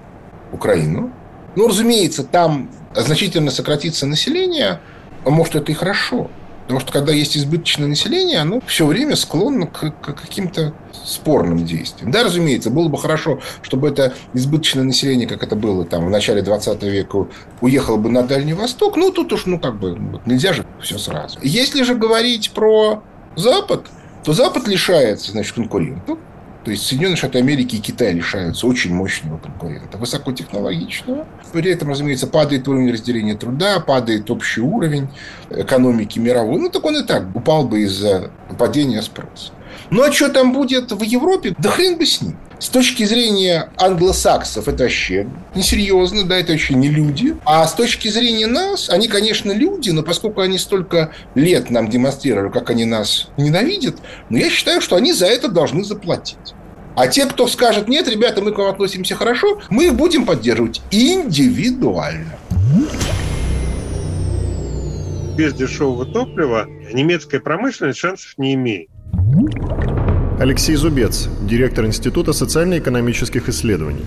Украину. 0.52 1.10
Ну, 1.56 1.68
разумеется, 1.68 2.24
там 2.24 2.70
значительно 2.94 3.50
сократится 3.50 4.06
население, 4.06 4.80
а 5.24 5.30
может, 5.30 5.54
это 5.54 5.72
и 5.72 5.74
хорошо– 5.74 6.30
Потому 6.72 6.88
что 6.88 6.92
когда 7.00 7.12
есть 7.12 7.36
избыточное 7.36 7.86
население, 7.86 8.38
оно 8.38 8.62
все 8.66 8.86
время 8.86 9.14
склонно 9.14 9.66
к, 9.66 9.90
к 9.90 10.14
каким-то 10.14 10.72
спорным 11.04 11.66
действиям. 11.66 12.10
Да, 12.10 12.24
разумеется, 12.24 12.70
было 12.70 12.88
бы 12.88 12.96
хорошо, 12.96 13.40
чтобы 13.60 13.88
это 13.88 14.14
избыточное 14.32 14.82
население, 14.82 15.28
как 15.28 15.42
это 15.42 15.54
было 15.54 15.84
там 15.84 16.06
в 16.06 16.08
начале 16.08 16.40
20 16.40 16.82
века, 16.84 17.26
уехало 17.60 17.98
бы 17.98 18.08
на 18.08 18.22
Дальний 18.22 18.54
Восток. 18.54 18.96
Ну, 18.96 19.12
тут 19.12 19.34
уж, 19.34 19.44
ну, 19.44 19.58
как 19.58 19.78
бы, 19.78 19.98
нельзя 20.24 20.54
же 20.54 20.64
все 20.80 20.96
сразу. 20.96 21.38
Если 21.42 21.82
же 21.82 21.94
говорить 21.94 22.52
про 22.52 23.02
Запад, 23.36 23.84
то 24.24 24.32
Запад 24.32 24.66
лишается, 24.66 25.32
значит, 25.32 25.52
конкурентов. 25.54 26.18
То 26.64 26.70
есть 26.70 26.86
Соединенные 26.86 27.16
Штаты 27.16 27.38
Америки 27.38 27.76
и 27.76 27.78
Китай 27.80 28.12
лишаются 28.12 28.66
очень 28.66 28.94
мощного 28.94 29.38
конкурента, 29.38 29.98
высокотехнологичного. 29.98 31.26
При 31.52 31.70
этом, 31.70 31.88
разумеется, 31.88 32.28
падает 32.28 32.68
уровень 32.68 32.92
разделения 32.92 33.34
труда, 33.34 33.80
падает 33.80 34.30
общий 34.30 34.60
уровень 34.60 35.08
экономики 35.50 36.18
мировой. 36.20 36.60
Ну, 36.60 36.68
так 36.68 36.84
он 36.84 36.96
и 36.96 37.02
так 37.04 37.34
упал 37.34 37.66
бы 37.66 37.80
из-за 37.82 38.30
падения 38.58 39.02
спроса. 39.02 39.52
Ну, 39.90 40.02
а 40.02 40.12
что 40.12 40.28
там 40.28 40.52
будет 40.52 40.92
в 40.92 41.02
Европе? 41.02 41.54
Да 41.58 41.68
хрен 41.68 41.98
бы 41.98 42.06
с 42.06 42.20
ним. 42.22 42.36
С 42.62 42.68
точки 42.68 43.02
зрения 43.02 43.70
англосаксов 43.76 44.68
это 44.68 44.84
вообще 44.84 45.26
несерьезно, 45.56 46.22
да, 46.22 46.36
это 46.36 46.52
вообще 46.52 46.74
не 46.74 46.90
люди. 46.90 47.36
А 47.44 47.66
с 47.66 47.74
точки 47.74 48.06
зрения 48.06 48.46
нас, 48.46 48.88
они, 48.88 49.08
конечно, 49.08 49.50
люди, 49.50 49.90
но 49.90 50.04
поскольку 50.04 50.42
они 50.42 50.58
столько 50.58 51.10
лет 51.34 51.70
нам 51.70 51.90
демонстрировали, 51.90 52.52
как 52.52 52.70
они 52.70 52.84
нас 52.84 53.30
ненавидят, 53.36 53.96
но 54.30 54.38
я 54.38 54.48
считаю, 54.48 54.80
что 54.80 54.94
они 54.94 55.12
за 55.12 55.26
это 55.26 55.48
должны 55.48 55.82
заплатить. 55.82 56.54
А 56.94 57.08
те, 57.08 57.26
кто 57.26 57.48
скажет, 57.48 57.88
нет, 57.88 58.06
ребята, 58.06 58.42
мы 58.42 58.52
к 58.52 58.58
вам 58.58 58.68
относимся 58.68 59.16
хорошо, 59.16 59.60
мы 59.68 59.86
их 59.86 59.94
будем 59.96 60.24
поддерживать 60.24 60.82
индивидуально. 60.92 62.38
Без 65.36 65.52
дешевого 65.52 66.06
топлива 66.06 66.68
немецкая 66.92 67.40
промышленность 67.40 67.98
шансов 67.98 68.34
не 68.36 68.54
имеет. 68.54 68.88
Алексей 70.40 70.74
Зубец, 70.74 71.28
директор 71.42 71.84
Института 71.84 72.32
социально-экономических 72.32 73.48
исследований. 73.48 74.04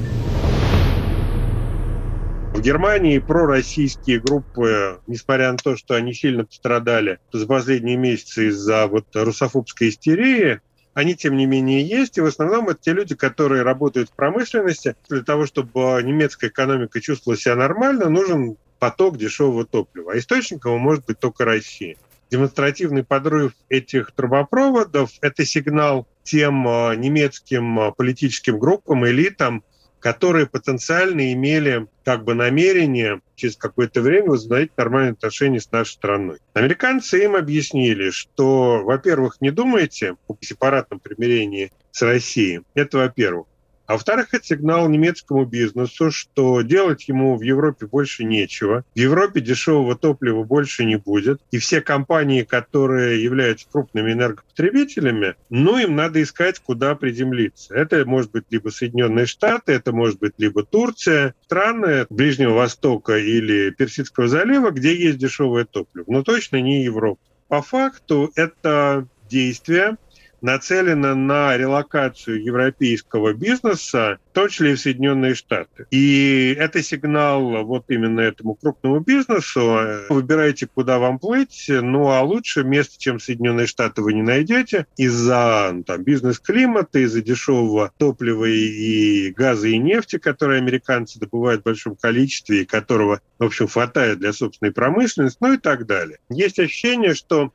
В 2.54 2.62
Германии 2.62 3.20
пророссийские 3.20 4.20
группы, 4.20 5.00
несмотря 5.08 5.52
на 5.52 5.58
то, 5.58 5.78
что 5.78 5.96
они 5.96 6.14
сильно 6.14 6.46
пострадали 6.46 7.20
за 7.32 7.46
последние 7.46 7.96
месяцы 7.96 8.48
из-за 8.48 8.88
вот 8.88 9.06
русофобской 9.14 9.90
истерии, 9.90 10.62
они, 10.94 11.16
тем 11.16 11.36
не 11.36 11.46
менее, 11.46 11.86
есть, 11.86 12.18
и 12.18 12.22
в 12.22 12.26
основном 12.26 12.70
это 12.70 12.80
те 12.82 12.94
люди, 12.94 13.16
которые 13.16 13.64
работают 13.64 14.10
в 14.10 14.14
промышленности. 14.14 14.96
Для 15.10 15.24
того, 15.24 15.46
чтобы 15.46 16.02
немецкая 16.04 16.48
экономика 16.48 17.02
чувствовала 17.02 17.38
себя 17.38 17.56
нормально, 17.56 18.10
нужен 18.10 18.56
поток 18.80 19.18
дешевого 19.18 19.66
топлива. 19.66 20.14
А 20.14 20.18
источником 20.18 20.80
может 20.80 21.06
быть 21.06 21.20
только 21.20 21.44
Россия. 21.44 21.98
Демонстративный 22.36 23.06
подрыв 23.06 23.54
этих 23.69 24.12
трубопроводов– 24.12 25.10
это 25.21 25.45
сигнал 25.45 26.06
тем 26.24 26.67
а, 26.67 26.93
немецким 26.93 27.80
а, 27.80 27.91
политическим 27.91 28.60
группам, 28.60 29.08
элитам, 29.08 29.63
которые 30.02 30.45
потенциально 30.45 31.32
имели 31.32 31.88
как 32.04 32.26
бы 32.26 32.34
намерение 32.34 33.21
через 33.38 33.56
какое-то 33.56 34.02
время 34.02 34.32
возобновить 34.32 34.76
нормальные 34.76 35.13
отношения 35.13 35.62
с 35.62 35.71
нашей 35.71 35.93
страной. 35.93 36.39
Американцы 36.54 37.24
им 37.24 37.38
объяснили, 37.38 38.10
что, 38.10 38.84
во-первых, 38.84 39.38
не 39.39 39.52
думайте 39.52 40.17
о 40.28 40.36
сепаратном 40.41 41.00
примирении 41.00 41.71
с 41.91 42.02
Россией. 42.02 42.63
Это 42.74 42.98
во-первых. 42.98 43.48
А 43.88 43.93
во-вторых, 43.93 44.34
это 44.34 44.45
сигнал 44.45 44.89
немецкому 44.89 45.45
бизнесу, 45.45 46.12
что 46.12 46.62
делать 46.62 47.08
ему 47.08 47.38
в 47.38 47.41
Европе 47.41 47.86
больше 47.86 48.24
нечего. 48.24 48.84
В 48.95 49.00
Европе 49.00 49.41
дешевого 49.41 49.95
топлива 49.95 50.43
больше 50.43 50.86
не 50.86 50.95
будет. 50.95 51.41
И 51.52 51.60
все 51.60 51.82
компании, 51.82 52.43
которые 52.43 53.24
являются 53.24 53.67
крупными 53.71 54.12
энергопотребителями, 54.13 55.36
ну, 55.50 55.78
им 55.78 55.95
надо 55.95 56.21
искать, 56.21 56.60
куда 56.60 56.95
приземлиться. 56.95 57.76
Это 57.76 58.06
может 58.06 58.32
быть 58.32 58.45
либо 58.50 58.69
Соединенные 58.69 59.26
Штаты, 59.26 59.74
это 59.74 59.91
может 59.91 60.19
быть 60.19 60.34
либо 60.38 60.63
Турция, 60.63 61.36
страны 61.45 62.08
Ближнего 62.10 62.54
Востока 62.54 63.17
или 63.17 63.69
Персидского 63.69 64.28
залива, 64.28 64.71
где 64.71 64.95
есть 64.95 65.17
дешевое 65.17 65.65
топливо. 65.65 66.06
Но 66.08 66.24
точно 66.24 66.62
не 66.62 66.84
Европа. 66.84 67.21
По 67.48 67.62
факту 67.62 68.32
это 68.36 69.08
действия, 69.30 69.98
нацелена 70.41 71.15
на 71.15 71.58
релокацию 71.58 72.43
европейского 72.43 73.34
бизнеса, 73.34 74.19
в 74.32 74.36
том 74.36 74.50
числе 74.50 74.74
и 74.74 74.76
в 74.76 74.80
Соединенные 74.80 75.36
Штаты. 75.36 75.88
И 75.91 76.56
это 76.58 76.84
сигнал 76.84 77.63
вот 77.65 77.86
именно 77.89 78.19
этому 78.19 78.56
крупному 78.56 79.00
бизнесу. 79.00 79.78
Выбирайте, 80.10 80.67
куда 80.67 81.00
вам 81.00 81.19
плыть, 81.19 81.65
ну 81.69 82.10
а 82.10 82.21
лучше 82.21 82.63
место, 82.63 82.95
чем 82.98 83.19
Соединенные 83.19 83.67
Штаты, 83.67 84.02
вы 84.02 84.13
не 84.13 84.21
найдете 84.21 84.88
из-за 84.98 85.71
ну, 85.74 85.84
там, 85.84 86.04
бизнес-климата, 86.04 87.00
из-за 87.00 87.21
дешевого 87.21 87.91
топлива 87.98 88.45
и 88.45 89.32
газа 89.32 89.67
и 89.67 89.78
нефти, 89.78 90.17
которые 90.17 90.60
американцы 90.60 91.19
добывают 91.19 91.62
в 91.62 91.65
большом 91.65 91.95
количестве 91.95 92.62
и 92.62 92.65
которого, 92.65 93.21
в 93.39 93.43
общем, 93.43 93.67
хватает 93.67 94.19
для 94.19 94.34
собственной 94.34 94.71
промышленности, 94.71 95.38
ну 95.41 95.54
и 95.54 95.58
так 95.58 95.86
далее. 95.86 96.19
Есть 96.30 96.60
ощущение, 96.60 97.13
что 97.13 97.52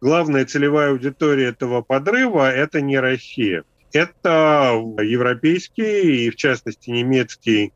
главная 0.00 0.44
целевая 0.44 0.90
аудитория 0.90 1.48
этого 1.48 1.82
подрыва– 1.82 2.50
это 2.52 2.80
не 2.80 2.98
Россия. 2.98 3.64
Это 3.92 4.72
европейский 5.02 6.26
и, 6.26 6.30
в 6.30 6.36
частности, 6.36 6.90
немецкий 6.90 7.72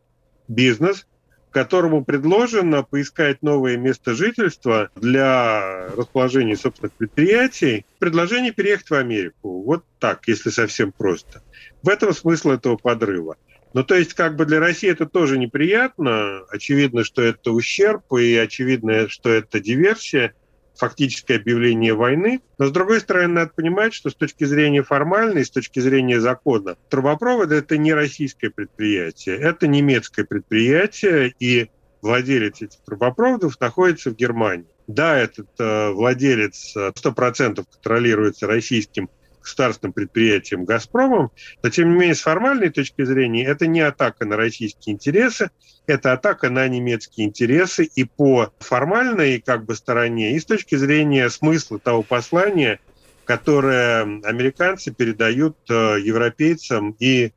бизнес, 0.47 1.07
которому 1.51 2.05
предложено 2.05 2.83
поискать 2.83 3.43
новое 3.43 3.77
место 3.77 4.15
жительства 4.15 4.91
для 4.97 5.89
расположения 5.97 6.57
собственных 6.57 6.93
предприятий. 6.93 7.87
Предложение 7.99 8.53
переехать 8.53 8.91
в 8.91 8.95
Америку. 8.95 9.63
Вот 9.63 9.85
так, 9.99 10.27
если 10.27 10.51
совсем 10.51 10.93
просто. 10.93 11.43
В 11.83 11.89
этом 11.89 12.13
смысл 12.13 12.51
этого 12.51 12.77
подрыва. 12.77 13.37
Ну, 13.73 13.83
то 13.83 13.97
есть, 13.97 14.15
как 14.15 14.37
бы 14.37 14.47
для 14.47 14.61
России 14.61 14.89
это 14.89 15.07
тоже 15.07 15.37
неприятно. 15.37 16.43
Очевидно, 16.49 17.03
что 17.03 17.23
это 17.23 17.51
ущерб, 17.51 18.05
и 18.13 18.37
очевидно, 18.37 19.09
что 19.09 19.31
это 19.31 19.59
диверсия 19.59 20.35
фактическое 20.77 21.39
объявление 21.39 21.95
войны. 21.95 22.41
Но, 22.59 22.67
с 22.67 22.73
другой 22.73 23.01
стороны, 23.01 23.29
надо 23.29 23.53
понимать, 23.55 23.95
что 23.95 24.11
с 24.11 24.15
точки 24.15 24.45
зрения 24.45 24.83
формальной, 24.83 25.45
с 25.45 25.51
точки 25.51 25.81
зрения 25.81 26.21
закона, 26.21 26.77
трубопроводы– 26.89 27.55
это 27.57 27.77
не 27.77 27.95
российское 27.95 28.51
предприятие, 28.51 29.37
это 29.39 29.67
немецкое 29.67 30.25
предприятие, 30.25 31.35
и 31.39 31.71
владелец 32.03 32.63
этих 32.63 32.81
трубопроводов 32.85 33.59
находится 33.61 34.11
в 34.11 34.17
Германии. 34.17 34.67
Да, 34.87 35.17
этот 35.17 35.49
э, 35.59 35.91
владелец 35.91 36.77
100% 36.77 37.61
э, 37.61 37.65
контролируется 37.73 38.47
российским 38.47 39.09
государственным 39.45 39.93
предприятием 39.93 40.65
«Газпромом», 40.65 41.31
но, 41.63 41.71
тем 41.71 41.91
не 41.91 41.99
менее, 41.99 42.15
с 42.15 42.23
формальной 42.23 42.71
точки 42.71 43.05
зрения, 43.05 43.45
это 43.45 43.67
не 43.67 43.81
атака 43.81 44.25
на 44.25 44.37
российские 44.37 44.95
интересы, 44.95 45.51
это 45.87 46.13
атака 46.13 46.51
на 46.51 46.67
немецкие 46.67 47.27
интересы 47.27 47.85
и 47.85 48.05
по 48.05 48.53
формальной 48.59 49.41
как 49.41 49.65
бы 49.65 49.75
стороне, 49.75 50.35
и 50.35 50.41
с 50.41 50.45
точки 50.45 50.75
зрения 50.75 51.29
смысла 51.31 51.79
того 51.79 52.03
послания, 52.03 52.81
которое 53.25 54.03
американцы 54.25 54.93
передают 54.93 55.57
э, 55.71 55.99
европейцам 56.01 56.97
и 56.99 57.33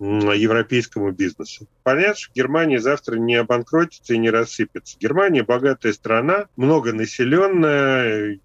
европейскому 0.00 1.10
бизнесу. 1.12 1.68
Понятно, 1.82 2.14
что 2.16 2.32
Германия 2.34 2.80
завтра 2.80 3.16
не 3.16 3.34
обанкротится 3.34 4.14
и 4.14 4.18
не 4.18 4.30
рассыпется. 4.30 4.96
Германия 4.98 5.42
богатая 5.42 5.92
страна, 5.92 6.46
многонаселенная, 6.56 8.38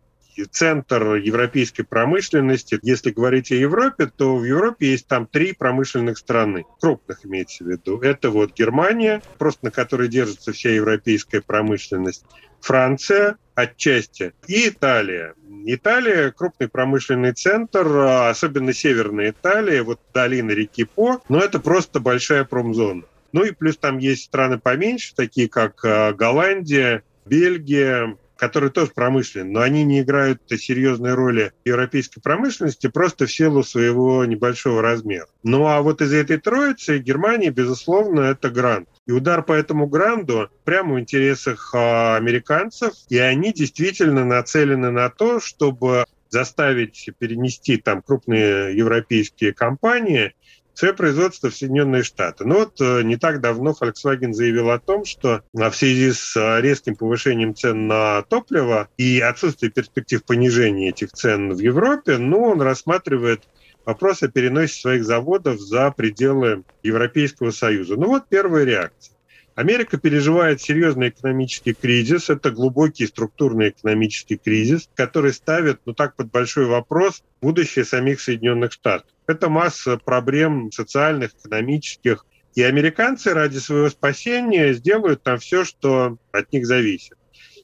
центр 0.51 1.15
европейской 1.15 1.83
промышленности. 1.83 2.79
Если 2.81 3.11
говорить 3.11 3.51
о 3.51 3.55
Европе, 3.55 4.07
то 4.07 4.35
в 4.35 4.43
Европе 4.43 4.91
есть 4.91 5.07
там 5.07 5.27
три 5.27 5.53
промышленных 5.53 6.17
страны, 6.17 6.65
крупных 6.79 7.25
имеется 7.25 7.63
в 7.63 7.67
виду. 7.67 7.99
Это 7.99 8.29
вот 8.29 8.53
Германия, 8.53 9.21
просто 9.37 9.65
на 9.65 9.71
которой 9.71 10.07
держится 10.07 10.51
вся 10.51 10.71
европейская 10.71 11.41
промышленность, 11.41 12.25
Франция 12.59 13.37
отчасти 13.53 14.33
и 14.47 14.69
Италия. 14.69 15.33
Италия– 15.65 16.31
крупный 16.37 16.67
промышленный 16.67 17.33
центр, 17.33 17.87
особенно 18.29 18.73
северная 18.73 19.31
Италия, 19.31 19.83
вот 19.83 19.99
долина 20.13 20.51
реки 20.51 20.83
По, 20.83 21.21
но 21.29 21.39
это 21.39 21.59
просто 21.59 21.99
большая 21.99 22.43
промзона. 22.43 23.03
Ну 23.31 23.43
и 23.43 23.51
плюс 23.51 23.77
там 23.77 23.97
есть 23.97 24.23
страны 24.23 24.59
поменьше, 24.59 25.13
такие 25.15 25.49
как 25.49 25.83
э, 25.83 26.13
Голландия, 26.13 27.03
Бельгия, 27.25 28.15
которые 28.37 28.71
тоже 28.71 28.91
промышленные, 28.93 29.51
но 29.51 29.61
они 29.61 29.83
не 29.83 30.01
играют 30.01 30.41
серьезной 30.47 31.13
роли 31.13 31.53
европейской 31.63 32.21
промышленности 32.21 32.87
просто 32.87 33.25
в 33.25 33.31
силу 33.31 33.63
своего 33.63 34.25
небольшого 34.25 34.81
размера. 34.81 35.27
Ну 35.43 35.67
а 35.67 35.81
вот 35.81 36.01
из 36.01 36.13
этой 36.13 36.37
троицы 36.37 36.99
Германия, 36.99 37.49
безусловно, 37.49 38.21
это 38.21 38.49
грант. 38.49 38.89
И 39.05 39.11
удар 39.11 39.43
по 39.43 39.53
этому 39.53 39.87
гранду 39.87 40.49
прямо 40.63 40.95
в 40.95 40.99
интересах 40.99 41.71
а, 41.73 42.15
американцев, 42.15 42.93
и 43.09 43.17
они 43.17 43.53
действительно 43.53 44.25
нацелены 44.25 44.91
на 44.91 45.09
то, 45.09 45.39
чтобы 45.39 46.05
заставить 46.29 47.09
перенести 47.19 47.77
там 47.77 48.01
крупные 48.01 48.75
европейские 48.75 49.53
компании 49.53 50.33
свое 50.75 50.93
производство 50.93 51.49
в 51.49 51.55
Соединенные 51.55 52.03
Штаты. 52.03 52.45
Но 52.45 52.55
вот 52.55 52.79
э, 52.81 53.01
не 53.03 53.17
так 53.17 53.41
давно 53.41 53.75
Volkswagen 53.79 54.33
заявил 54.33 54.69
о 54.69 54.79
том, 54.79 55.05
что 55.05 55.41
в 55.53 55.71
связи 55.71 56.11
с 56.11 56.35
э, 56.35 56.61
резким 56.61 56.95
повышением 56.95 57.55
цен 57.55 57.87
на 57.87 58.21
топливо 58.23 58.89
и 58.97 59.19
отсутствие 59.21 59.71
перспектив 59.71 60.23
понижения 60.23 60.89
этих 60.89 61.11
цен 61.13 61.53
в 61.53 61.59
Европе, 61.59 62.17
ну, 62.17 62.43
он 62.43 62.61
рассматривает 62.61 63.43
вопрос 63.85 64.21
о 64.23 64.27
переносе 64.27 64.79
своих 64.79 65.05
заводов 65.05 65.59
за 65.59 65.91
пределы 65.91 66.63
Европейского 66.83 67.51
Союза. 67.51 67.95
Ну 67.95 68.07
вот 68.07 68.27
первая 68.27 68.65
реакция. 68.65 69.15
Америка 69.55 69.97
переживает 69.97 70.61
серьезный 70.61 71.09
экономический 71.09 71.73
кризис. 71.73 72.29
Это 72.29 72.51
глубокий 72.51 73.07
структурный 73.07 73.69
экономический 73.69 74.35
кризис, 74.35 74.89
который 74.95 75.31
ставит, 75.31 75.79
ну 75.85 75.93
так, 75.93 76.15
под 76.17 76.29
большой 76.29 76.65
вопрос 76.65 77.23
будущее 77.41 77.85
самих 77.85 78.19
Соединенных 78.19 78.73
Штатов. 78.73 79.07
Это 79.27 79.49
масса 79.49 79.97
проблем 79.97 80.71
социальных, 80.71 81.31
экономических. 81.33 82.25
И 82.55 82.63
американцы 82.63 83.33
ради 83.33 83.57
своего 83.57 83.89
спасения 83.89 84.73
сделают 84.73 85.23
там 85.23 85.39
все, 85.39 85.65
что 85.65 86.17
от 86.31 86.51
них 86.53 86.65
зависит. 86.65 87.17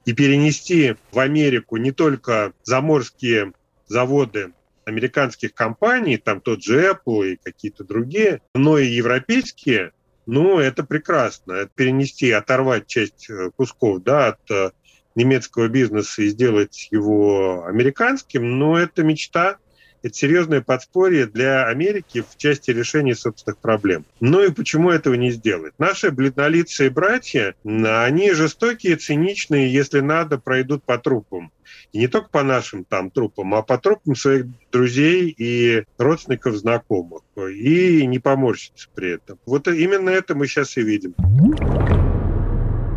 И 0.05 0.13
перенести 0.13 0.95
в 1.11 1.19
Америку 1.19 1.77
не 1.77 1.91
только 1.91 2.53
заморские 2.63 3.53
заводы 3.87 4.53
американских 4.85 5.53
компаний, 5.53 6.17
там 6.17 6.41
тот 6.41 6.63
же 6.63 6.91
Apple 6.91 7.33
и 7.33 7.39
какие-то 7.41 7.83
другие, 7.83 8.41
но 8.53 8.77
и 8.77 8.87
европейские 8.87 9.93
ну, 10.25 10.59
это 10.59 10.83
прекрасно. 10.83 11.53
Это 11.53 11.71
перенести, 11.73 12.31
оторвать 12.31 12.87
часть 12.87 13.29
э, 13.29 13.49
кусков 13.55 14.03
да, 14.03 14.27
от 14.27 14.51
э, 14.51 14.71
немецкого 15.15 15.67
бизнеса 15.67 16.21
и 16.21 16.29
сделать 16.29 16.87
его 16.91 17.65
американским, 17.65 18.59
но 18.59 18.77
это 18.77 19.03
мечта, 19.03 19.57
это 20.03 20.13
серьезное 20.13 20.61
подспорье 20.61 21.25
для 21.25 21.67
Америки 21.67 22.23
в 22.27 22.37
части 22.37 22.71
решения 22.71 23.15
собственных 23.15 23.59
проблем. 23.59 24.05
Ну 24.19 24.43
и 24.43 24.51
почему 24.51 24.89
этого 24.89 25.13
не 25.13 25.31
сделать? 25.31 25.73
Наши 25.77 26.11
бледнолицые 26.11 26.89
братья, 26.89 27.55
они 27.63 28.31
жестокие, 28.31 28.95
циничные, 28.95 29.71
если 29.71 29.99
надо, 29.99 30.37
пройдут 30.37 30.83
по 30.83 30.97
трупам. 30.97 31.51
И 31.93 31.99
не 31.99 32.07
только 32.07 32.29
по 32.29 32.43
нашим 32.43 32.83
там 32.83 33.11
трупам, 33.11 33.53
а 33.53 33.61
по 33.61 33.77
трупам 33.77 34.15
своих 34.15 34.45
друзей 34.71 35.33
и 35.37 35.83
родственников, 35.97 36.55
знакомых. 36.55 37.21
И 37.37 38.05
не 38.07 38.19
поморщиться 38.19 38.87
при 38.93 39.11
этом. 39.15 39.39
Вот 39.45 39.67
именно 39.67 40.09
это 40.09 40.35
мы 40.35 40.47
сейчас 40.47 40.77
и 40.77 40.81
видим. 40.81 41.13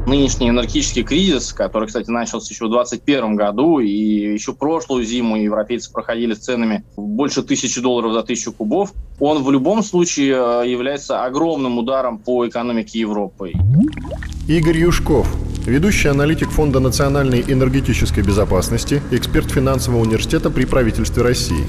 Нынешний 0.07 0.49
энергетический 0.49 1.03
кризис, 1.03 1.53
который, 1.53 1.87
кстати, 1.87 2.11
начался 2.11 2.53
еще 2.53 2.67
в 2.67 2.71
2021 2.71 3.37
году, 3.37 3.79
и 3.79 3.88
еще 3.88 4.53
прошлую 4.53 5.05
зиму 5.05 5.37
европейцы 5.37 5.93
проходили 5.93 6.35
с 6.35 6.38
ценами 6.38 6.85
больше 6.97 7.43
тысячи 7.43 7.81
долларов 7.81 8.12
за 8.12 8.23
тысячу 8.23 8.53
кубов, 8.53 8.93
он 9.21 9.43
в 9.43 9.51
любом 9.51 9.83
случае 9.83 10.35
э, 10.37 10.69
является 10.69 11.25
огромным 11.25 11.79
ударом 11.79 12.19
по 12.19 12.47
экономике 12.47 13.01
Европы. 13.01 13.53
Игорь 14.49 14.79
Юшков, 14.79 15.27
ведущий 15.67 16.09
аналитик 16.09 16.51
Фонда 16.51 16.81
национальной 16.81 17.40
энергетической 17.40 18.23
безопасности, 18.23 19.03
эксперт 19.11 19.51
финансового 19.51 20.03
университета 20.03 20.51
при 20.51 20.64
правительстве 20.64 21.23
России. 21.23 21.64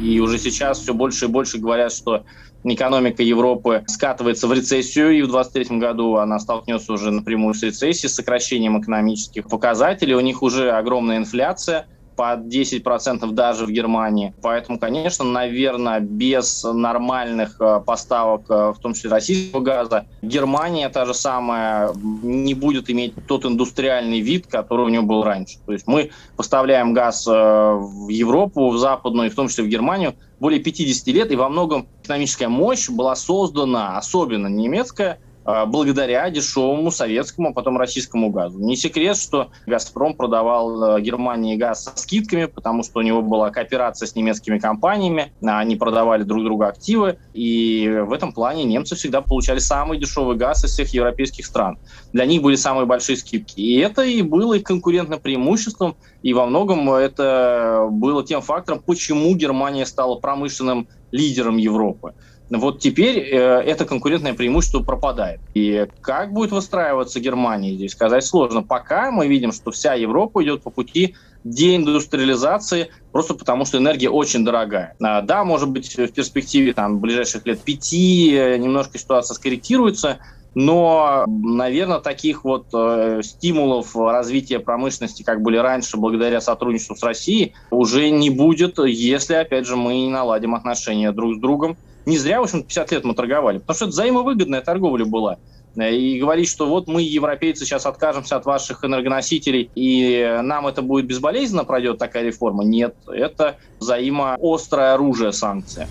И 0.00 0.20
уже 0.20 0.38
сейчас 0.38 0.78
все 0.80 0.94
больше 0.94 1.24
и 1.24 1.28
больше 1.28 1.58
говорят, 1.58 1.92
что 1.92 2.24
экономика 2.74 3.22
Европы 3.22 3.84
скатывается 3.86 4.48
в 4.48 4.52
рецессию, 4.52 5.12
и 5.12 5.22
в 5.22 5.28
2023 5.28 5.78
году 5.78 6.16
она 6.16 6.38
столкнется 6.38 6.92
уже 6.92 7.10
напрямую 7.10 7.54
с 7.54 7.62
рецессией, 7.62 8.08
с 8.08 8.14
сокращением 8.14 8.80
экономических 8.80 9.48
показателей. 9.48 10.14
У 10.14 10.20
них 10.20 10.42
уже 10.42 10.70
огромная 10.72 11.18
инфляция, 11.18 11.86
под 12.16 12.46
10% 12.46 13.30
даже 13.32 13.66
в 13.66 13.70
Германии. 13.70 14.34
Поэтому, 14.42 14.78
конечно, 14.78 15.24
наверное, 15.24 16.00
без 16.00 16.64
нормальных 16.64 17.60
э, 17.60 17.80
поставок, 17.84 18.46
э, 18.48 18.72
в 18.72 18.78
том 18.80 18.94
числе 18.94 19.10
российского 19.10 19.60
газа, 19.60 20.06
Германия 20.22 20.88
та 20.88 21.04
же 21.04 21.14
самая 21.14 21.92
не 21.94 22.54
будет 22.54 22.90
иметь 22.90 23.14
тот 23.26 23.44
индустриальный 23.44 24.20
вид, 24.20 24.46
который 24.46 24.86
у 24.86 24.88
нее 24.88 25.02
был 25.02 25.22
раньше. 25.22 25.58
То 25.66 25.72
есть 25.72 25.86
мы 25.86 26.10
поставляем 26.36 26.94
газ 26.94 27.26
э, 27.26 27.30
в 27.30 28.08
Европу, 28.08 28.70
в 28.70 28.78
западную, 28.78 29.28
и 29.28 29.30
в 29.30 29.34
том 29.34 29.48
числе 29.48 29.64
в 29.64 29.68
Германию, 29.68 30.14
более 30.40 30.60
50 30.60 31.06
лет, 31.08 31.30
и 31.30 31.36
во 31.36 31.48
многом 31.48 31.86
экономическая 32.02 32.48
мощь 32.48 32.88
была 32.88 33.14
создана, 33.14 33.98
особенно 33.98 34.48
немецкая, 34.48 35.18
благодаря 35.66 36.28
дешевому 36.30 36.90
советскому, 36.90 37.50
а 37.50 37.52
потом 37.52 37.78
российскому 37.78 38.30
газу. 38.30 38.58
Не 38.58 38.76
секрет, 38.76 39.16
что 39.16 39.50
«Газпром» 39.66 40.14
продавал 40.14 40.96
э, 40.96 41.00
Германии 41.00 41.56
газ 41.56 41.84
со 41.84 41.96
скидками, 41.96 42.46
потому 42.46 42.82
что 42.82 42.98
у 42.98 43.02
него 43.02 43.22
была 43.22 43.50
кооперация 43.50 44.06
с 44.06 44.16
немецкими 44.16 44.58
компаниями, 44.58 45.32
они 45.42 45.76
продавали 45.76 46.24
друг 46.24 46.44
другу 46.44 46.64
активы, 46.64 47.18
и 47.32 48.02
в 48.06 48.12
этом 48.12 48.32
плане 48.32 48.64
немцы 48.64 48.96
всегда 48.96 49.20
получали 49.20 49.58
самый 49.58 49.98
дешевый 49.98 50.36
газ 50.36 50.64
из 50.64 50.72
всех 50.72 50.92
европейских 50.92 51.46
стран. 51.46 51.78
Для 52.12 52.26
них 52.26 52.42
были 52.42 52.56
самые 52.56 52.86
большие 52.86 53.16
скидки. 53.16 53.60
И 53.60 53.78
это 53.78 54.02
и 54.02 54.22
было 54.22 54.54
их 54.54 54.64
конкурентным 54.64 55.20
преимуществом, 55.20 55.96
и 56.22 56.34
во 56.34 56.46
многом 56.46 56.90
это 56.90 57.86
было 57.90 58.24
тем 58.24 58.40
фактором, 58.40 58.80
почему 58.84 59.34
Германия 59.36 59.86
стала 59.86 60.18
промышленным 60.18 60.88
лидером 61.12 61.56
Европы. 61.56 62.14
Вот 62.48 62.78
теперь 62.78 63.18
э, 63.18 63.36
это 63.62 63.84
конкурентное 63.84 64.34
преимущество 64.34 64.80
пропадает. 64.80 65.40
И 65.54 65.86
как 66.00 66.32
будет 66.32 66.52
выстраиваться 66.52 67.18
Германия 67.18 67.74
здесь, 67.74 67.92
сказать 67.92 68.24
сложно. 68.24 68.62
Пока 68.62 69.10
мы 69.10 69.26
видим, 69.26 69.52
что 69.52 69.72
вся 69.72 69.94
Европа 69.94 70.44
идет 70.44 70.62
по 70.62 70.70
пути 70.70 71.16
деиндустриализации, 71.42 72.90
просто 73.10 73.34
потому 73.34 73.64
что 73.64 73.78
энергия 73.78 74.10
очень 74.10 74.44
дорогая. 74.44 74.94
А, 75.02 75.22
да, 75.22 75.44
может 75.44 75.70
быть, 75.70 75.96
в 75.96 76.08
перспективе 76.08 76.72
там, 76.72 77.00
ближайших 77.00 77.46
лет 77.46 77.62
пяти 77.62 78.32
э, 78.34 78.56
немножко 78.58 78.98
ситуация 78.98 79.34
скорректируется, 79.34 80.18
но, 80.54 81.24
наверное, 81.26 81.98
таких 81.98 82.42
вот 82.42 82.68
э, 82.72 83.20
стимулов 83.22 83.94
развития 83.94 84.58
промышленности, 84.58 85.22
как 85.22 85.42
были 85.42 85.58
раньше, 85.58 85.98
благодаря 85.98 86.40
сотрудничеству 86.40 86.96
с 86.96 87.02
Россией, 87.02 87.54
уже 87.70 88.08
не 88.08 88.30
будет, 88.30 88.78
если, 88.78 89.34
опять 89.34 89.66
же, 89.66 89.76
мы 89.76 89.94
не 89.94 90.08
наладим 90.08 90.54
отношения 90.54 91.12
друг 91.12 91.34
с 91.34 91.38
другом 91.38 91.76
не 92.06 92.18
зря, 92.18 92.40
в 92.40 92.44
общем 92.44 92.62
50 92.62 92.92
лет 92.92 93.04
мы 93.04 93.14
торговали, 93.14 93.58
потому 93.58 93.74
что 93.74 93.84
это 93.86 93.92
взаимовыгодная 93.92 94.62
торговля 94.62 95.04
была. 95.04 95.38
И 95.76 96.18
говорить, 96.18 96.48
что 96.48 96.66
вот 96.66 96.88
мы, 96.88 97.02
европейцы, 97.02 97.66
сейчас 97.66 97.84
откажемся 97.84 98.36
от 98.36 98.46
ваших 98.46 98.82
энергоносителей, 98.82 99.70
и 99.74 100.40
нам 100.42 100.66
это 100.66 100.80
будет 100.80 101.06
безболезненно 101.06 101.64
пройдет 101.64 101.98
такая 101.98 102.24
реформа. 102.24 102.64
Нет, 102.64 102.94
это 103.06 103.56
взаимоострое 103.78 104.94
оружие 104.94 105.32
санкция 105.32 105.86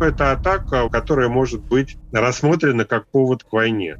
это 0.00 0.32
атака, 0.32 0.88
которая 0.90 1.28
может 1.28 1.62
быть 1.62 1.96
рассмотрена 2.12 2.84
как 2.84 3.06
повод 3.06 3.42
к 3.44 3.52
войне. 3.52 3.96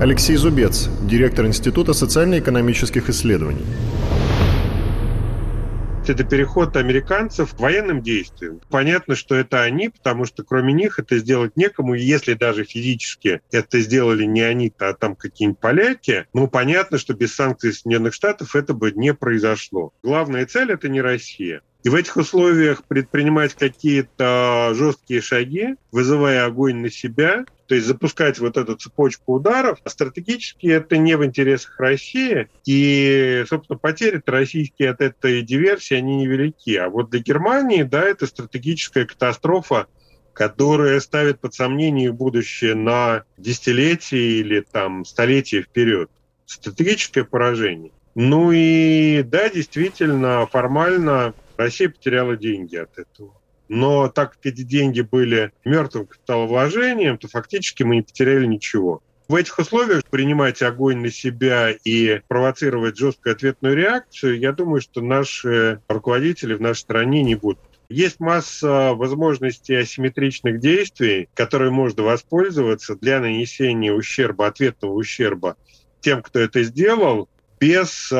Алексей 0.00 0.36
Зубец, 0.36 0.88
директор 1.02 1.46
Института 1.46 1.92
социально-экономических 1.92 3.10
исследований 3.10 3.64
это 6.08 6.24
переход 6.24 6.76
американцев 6.76 7.54
к 7.54 7.60
военным 7.60 8.02
действиям. 8.02 8.60
Понятно, 8.68 9.14
что 9.14 9.34
это 9.34 9.62
они, 9.62 9.88
потому 9.88 10.24
что 10.24 10.42
кроме 10.44 10.72
них 10.72 10.98
это 10.98 11.18
сделать 11.18 11.56
некому, 11.56 11.94
и 11.94 12.02
если 12.02 12.34
даже 12.34 12.64
физически 12.64 13.40
это 13.50 13.80
сделали 13.80 14.24
не 14.24 14.42
они, 14.42 14.72
а 14.78 14.94
там 14.94 15.16
какие-нибудь 15.16 15.60
поляки, 15.60 16.26
ну, 16.32 16.48
понятно, 16.48 16.98
что 16.98 17.14
без 17.14 17.34
санкций 17.34 17.72
Соединенных 17.72 18.14
Штатов 18.14 18.54
это 18.56 18.74
бы 18.74 18.92
не 18.92 19.14
произошло. 19.14 19.92
Главная 20.02 20.46
цель— 20.46 20.70
это 20.72 20.88
не 20.88 21.00
Россия. 21.00 21.62
И 21.84 21.88
в 21.88 21.94
этих 21.96 22.16
условиях 22.16 22.84
предпринимать 22.84 23.54
какие-то 23.54 24.72
жесткие 24.74 25.20
шаги, 25.20 25.74
вызывая 25.90 26.44
огонь 26.44 26.76
на 26.76 26.90
себя, 26.90 27.44
то 27.66 27.74
есть 27.74 27.86
запускать 27.86 28.38
вот 28.38 28.56
эту 28.56 28.76
цепочку 28.76 29.34
ударов, 29.34 29.78
стратегически 29.86 30.68
это 30.68 30.96
не 30.96 31.16
в 31.16 31.24
интересах 31.24 31.80
России. 31.80 32.48
И, 32.64 33.44
собственно, 33.48 33.78
потери 33.78 34.22
российские 34.24 34.90
от 34.90 35.00
этой 35.00 35.42
диверсии, 35.42 35.94
они 35.94 36.18
невелики. 36.18 36.76
А 36.76 36.88
вот 36.88 37.10
для 37.10 37.20
Германии, 37.20 37.82
да, 37.82 38.02
это 38.02 38.26
стратегическая 38.26 39.04
катастрофа, 39.04 39.86
которая 40.34 41.00
ставит 41.00 41.40
под 41.40 41.54
сомнение 41.54 42.12
будущее 42.12 42.74
на 42.74 43.24
десятилетия 43.38 44.40
или 44.40 44.60
там 44.60 45.04
столетия 45.04 45.62
вперед. 45.62 46.10
Стратегическое 46.46 47.24
поражение. 47.24 47.92
Ну 48.14 48.52
и 48.52 49.22
да, 49.22 49.48
действительно, 49.48 50.46
формально 50.46 51.34
Россия 51.56 51.88
потеряла 51.88 52.36
деньги 52.36 52.76
от 52.76 52.98
этого. 52.98 53.34
Но 53.68 54.08
так 54.08 54.32
как 54.32 54.46
эти 54.46 54.62
деньги 54.62 55.00
были 55.00 55.52
мертвым 55.64 56.06
капиталовложением, 56.06 57.16
то 57.18 57.28
фактически 57.28 57.82
мы 57.82 57.96
не 57.96 58.02
потеряли 58.02 58.46
ничего. 58.46 59.02
В 59.28 59.34
этих 59.34 59.58
условиях 59.58 60.04
принимать 60.04 60.60
огонь 60.60 60.98
на 60.98 61.10
себя 61.10 61.70
и 61.70 62.20
провоцировать 62.28 62.98
жесткую 62.98 63.32
ответную 63.32 63.74
реакцию, 63.74 64.38
я 64.38 64.52
думаю, 64.52 64.82
что 64.82 65.00
наши 65.00 65.80
руководители 65.88 66.54
в 66.54 66.60
нашей 66.60 66.80
стране 66.80 67.22
не 67.22 67.34
будут. 67.34 67.62
Есть 67.88 68.20
масса 68.20 68.92
возможностей 68.94 69.74
асимметричных 69.74 70.60
действий, 70.60 71.28
которые 71.34 71.70
можно 71.70 72.02
воспользоваться 72.02 72.94
для 72.96 73.20
нанесения 73.20 73.92
ущерба, 73.92 74.48
ответного 74.48 74.92
ущерба 74.92 75.56
тем, 76.00 76.22
кто 76.22 76.40
это 76.40 76.62
сделал, 76.62 77.28
без 77.60 78.12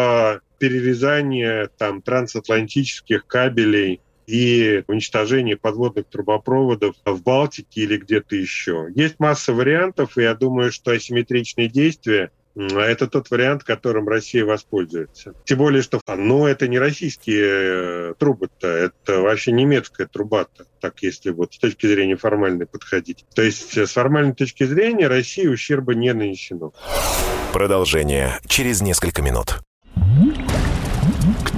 а, 0.63 0.67
перерезания 0.67 1.71
там, 1.79 2.03
трансатлантических 2.03 3.27
кабелей 3.27 4.01
и 4.27 4.85
уничтожение 4.87 5.57
подводных 5.57 6.07
трубопроводов 6.07 6.95
в 7.05 7.23
Балтике 7.23 7.83
или 7.83 7.97
где-то 7.97 8.37
еще. 8.37 8.89
Есть 8.95 9.19
масса 9.19 9.53
вариантов, 9.53 10.17
и 10.17 10.23
я 10.23 10.35
думаю, 10.35 10.73
что 10.73 10.93
асимметричные 10.93 11.69
действия 11.69 12.31
это 12.55 13.07
тот 13.07 13.31
вариант, 13.31 13.65
которым 13.65 14.09
Россия 14.09 14.45
воспользуется. 14.45 15.35
Тем 15.45 15.59
более, 15.59 15.83
что 15.83 16.01
ну, 16.07 16.47
это 16.47 16.69
не 16.69 16.79
российские 16.79 18.11
э, 18.11 18.15
трубы-то, 18.19 18.69
это 18.69 19.21
вообще 19.21 19.53
немецкая 19.53 20.07
труба-то, 20.07 20.67
так 20.81 21.03
если 21.03 21.31
вот 21.31 21.55
с 21.55 21.59
точки 21.59 21.87
зрения 21.87 22.17
формальной 22.17 22.67
подходить. 22.67 23.25
То 23.35 23.43
есть 23.43 23.77
с 23.77 23.91
формальной 23.93 24.35
точки 24.35 24.65
зрения 24.65 25.09
России 25.09 25.47
ущерба 25.47 25.95
не 25.95 26.13
нанесено. 26.13 26.73
Продолжение 27.53 28.39
через 28.47 28.83
несколько 28.83 29.23
минут. 29.23 29.63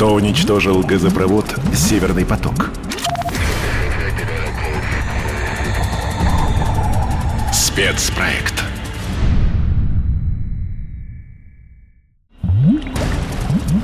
Кто 0.05 0.12
уничтожил 0.12 0.83
газопровод 0.83 1.47
«Северный 1.75 2.27
поток»? 2.27 2.69
Спецпроект. 7.51 8.53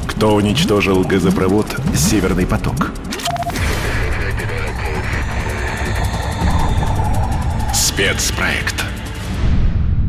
Кто 0.09 0.35
уничтожил 0.35 1.05
газопровод 1.05 1.75
«Северный 1.97 2.47
поток»? 2.47 2.91
Спецпроект. 7.73 8.85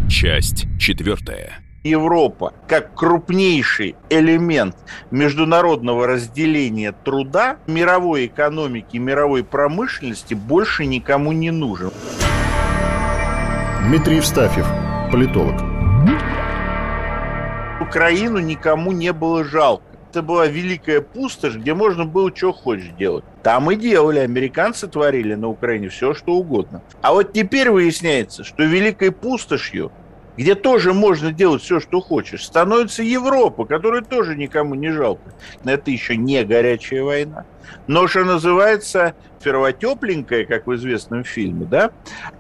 Часть 0.09 0.65
четвертая. 0.77 1.70
Европа 1.83 2.53
как 2.67 2.93
крупнейший 2.93 3.95
элемент 4.11 4.75
международного 5.09 6.05
разделения 6.05 6.91
труда 6.91 7.57
мировой 7.65 8.27
экономики, 8.27 8.97
мировой 8.97 9.43
промышленности 9.43 10.35
больше 10.35 10.85
никому 10.85 11.31
не 11.31 11.49
нужен. 11.49 11.91
Дмитрий 13.87 14.17
Евстафьев, 14.17 14.67
политолог. 15.11 15.59
Украину 17.81 18.37
никому 18.37 18.91
не 18.91 19.11
было 19.11 19.43
жалко. 19.43 19.83
Это 20.11 20.21
была 20.21 20.45
великая 20.45 21.01
пустошь, 21.01 21.55
где 21.55 21.73
можно 21.73 22.05
было 22.05 22.35
что 22.35 22.53
хочешь 22.53 22.91
делать. 22.99 23.23
Там 23.41 23.71
и 23.71 23.75
делали, 23.75 24.19
американцы 24.19 24.87
творили 24.87 25.33
на 25.33 25.47
Украине 25.47 25.89
все, 25.89 26.13
что 26.13 26.33
угодно. 26.33 26.83
А 27.01 27.13
вот 27.13 27.33
теперь 27.33 27.71
выясняется, 27.71 28.43
что 28.43 28.63
великой 28.63 29.11
пустошью 29.11 29.91
где 30.41 30.55
тоже 30.55 30.91
можно 30.91 31.31
делать 31.31 31.61
все, 31.61 31.79
что 31.79 32.01
хочешь, 32.01 32.43
становится 32.43 33.03
Европа, 33.03 33.63
которую 33.65 34.01
тоже 34.01 34.35
никому 34.35 34.73
не 34.73 34.89
жалко. 34.89 35.33
Это 35.63 35.91
еще 35.91 36.17
не 36.17 36.43
горячая 36.43 37.03
война. 37.03 37.45
Но 37.85 38.07
что 38.07 38.23
называется 38.23 39.13
первотепленькая, 39.43 40.45
как 40.45 40.65
в 40.65 40.73
известном 40.73 41.23
фильме, 41.23 41.65
да? 41.65 41.91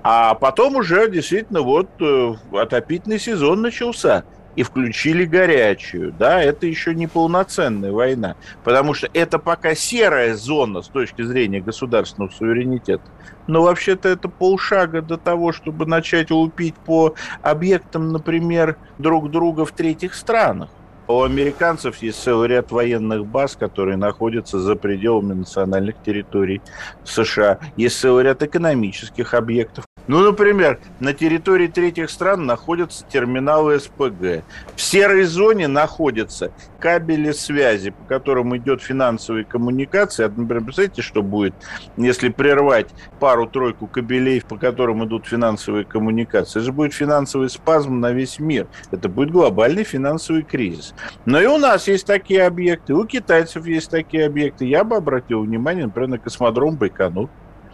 А 0.01 0.33
потом 0.33 0.77
уже 0.77 1.11
действительно 1.11 1.61
вот 1.61 1.89
э, 1.99 2.33
отопительный 2.53 3.19
сезон 3.19 3.61
начался 3.61 4.23
и 4.55 4.63
включили 4.63 5.25
горячую, 5.25 6.13
да, 6.17 6.41
это 6.41 6.65
еще 6.65 6.93
не 6.95 7.07
полноценная 7.07 7.91
война, 7.91 8.35
потому 8.63 8.93
что 8.93 9.09
это 9.13 9.39
пока 9.39 9.75
серая 9.75 10.35
зона 10.35 10.81
с 10.81 10.87
точки 10.87 11.21
зрения 11.21 11.61
государственного 11.61 12.31
суверенитета. 12.31 13.03
Но 13.47 13.63
вообще-то 13.63 14.09
это 14.09 14.29
полшага 14.29 15.01
до 15.01 15.17
того, 15.17 15.51
чтобы 15.51 15.85
начать 15.85 16.31
лупить 16.31 16.75
по 16.75 17.15
объектам, 17.41 18.11
например, 18.11 18.77
друг 18.97 19.31
друга 19.31 19.65
в 19.65 19.71
третьих 19.71 20.13
странах. 20.13 20.69
У 21.07 21.23
американцев 21.23 21.97
есть 21.97 22.23
целый 22.23 22.47
ряд 22.47 22.71
военных 22.71 23.25
баз, 23.25 23.57
которые 23.57 23.97
находятся 23.97 24.59
за 24.59 24.75
пределами 24.75 25.33
национальных 25.33 26.01
территорий 26.01 26.61
США. 27.03 27.59
Есть 27.75 27.99
целый 27.99 28.23
ряд 28.23 28.41
экономических 28.43 29.33
объектов, 29.33 29.83
ну, 30.07 30.19
например, 30.19 30.79
на 30.99 31.13
территории 31.13 31.67
третьих 31.67 32.09
стран 32.09 32.45
находятся 32.45 33.05
терминалы 33.07 33.79
СПГ. 33.79 34.43
В 34.75 34.81
серой 34.81 35.23
зоне 35.23 35.67
находятся 35.67 36.51
кабели 36.79 37.31
связи, 37.31 37.91
по 37.91 38.03
которым 38.05 38.57
идет 38.57 38.81
финансовые 38.81 39.45
коммуникации. 39.45 40.23
Например, 40.23 40.63
представляете, 40.63 41.01
что 41.01 41.21
будет, 41.21 41.53
если 41.97 42.29
прервать 42.29 42.87
пару-тройку 43.19 43.87
кабелей, 43.87 44.41
по 44.41 44.57
которым 44.57 45.05
идут 45.05 45.27
финансовые 45.27 45.85
коммуникации? 45.85 46.59
Это 46.59 46.65
же 46.65 46.71
будет 46.71 46.93
финансовый 46.93 47.49
спазм 47.49 47.99
на 47.99 48.11
весь 48.11 48.39
мир. 48.39 48.67
Это 48.89 49.07
будет 49.07 49.31
глобальный 49.31 49.83
финансовый 49.83 50.41
кризис. 50.41 50.95
Но 51.25 51.39
и 51.39 51.45
у 51.45 51.57
нас 51.57 51.87
есть 51.87 52.07
такие 52.07 52.45
объекты, 52.45 52.93
у 52.95 53.05
китайцев 53.05 53.65
есть 53.65 53.91
такие 53.91 54.25
объекты. 54.25 54.65
Я 54.65 54.83
бы 54.83 54.95
обратил 54.95 55.41
внимание, 55.41 55.85
например, 55.85 56.09
на 56.09 56.17
космодром 56.17 56.75
Байконур. 56.75 57.29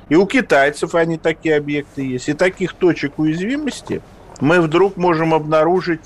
И 0.10 0.16
у 0.16 0.26
китайцев 0.26 0.95
они 0.95 1.18
такие 1.18 1.58
объекты 1.58 2.01
есть. 2.01 2.30
И 2.30 2.34
таких 2.34 2.74
точек 2.74 3.20
уязвимости 3.20 4.01
мы 4.39 4.62
вдруг 4.62 4.97
можем 4.97 5.34
обнаружить 5.34 6.01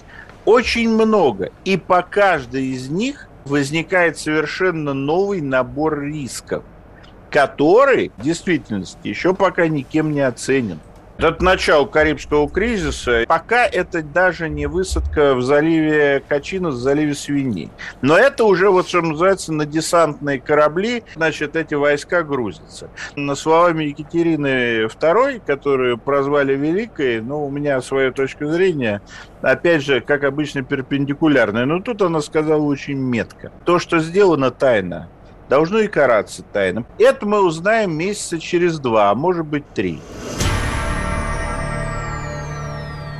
очень 0.45 0.89
много. 0.89 1.51
И 1.65 1.77
по 1.77 2.01
каждой 2.01 2.65
из 2.67 2.89
них 2.89 3.27
возникает 3.45 4.17
совершенно 4.17 4.93
новый 4.93 5.41
набор 5.41 6.01
рисков, 6.01 6.63
который 7.29 8.11
в 8.17 8.21
действительности 8.21 9.07
еще 9.07 9.33
пока 9.33 9.67
никем 9.67 10.11
не 10.11 10.21
оценен. 10.21 10.79
От 11.21 11.39
начала 11.39 11.85
Карибского 11.85 12.49
кризиса 12.49 13.25
пока 13.27 13.67
это 13.67 14.01
даже 14.01 14.49
не 14.49 14.65
высадка 14.65 15.35
в 15.35 15.43
заливе 15.43 16.23
Качина, 16.27 16.69
в 16.69 16.75
заливе 16.75 17.13
Свиньи. 17.13 17.69
Но 18.01 18.17
это 18.17 18.43
уже, 18.43 18.71
вот 18.71 18.87
что 18.87 19.01
называется, 19.01 19.53
на 19.53 19.67
десантные 19.67 20.41
корабли, 20.41 21.03
значит, 21.15 21.55
эти 21.55 21.75
войска 21.75 22.23
грузятся. 22.23 22.89
На 23.15 23.35
словами 23.35 23.83
Екатерины 23.83 24.85
II, 24.85 25.43
которую 25.45 25.99
прозвали 25.99 26.55
Великой, 26.55 27.21
ну, 27.21 27.45
у 27.45 27.51
меня 27.51 27.79
своя 27.81 28.11
точка 28.11 28.47
зрения, 28.47 29.03
опять 29.43 29.83
же, 29.83 30.01
как 30.01 30.23
обычно, 30.23 30.63
перпендикулярная. 30.63 31.65
Но 31.65 31.81
тут 31.81 32.01
она 32.01 32.21
сказала 32.21 32.63
очень 32.63 32.97
метко. 32.97 33.51
То, 33.65 33.77
что 33.77 33.99
сделано 33.99 34.49
тайно, 34.49 35.07
должно 35.49 35.79
и 35.79 35.87
караться 35.87 36.41
тайно. 36.41 36.83
Это 36.97 37.27
мы 37.27 37.45
узнаем 37.45 37.95
месяца 37.95 38.39
через 38.39 38.79
два, 38.79 39.11
а 39.11 39.15
может 39.15 39.45
быть 39.45 39.65
три. 39.75 39.99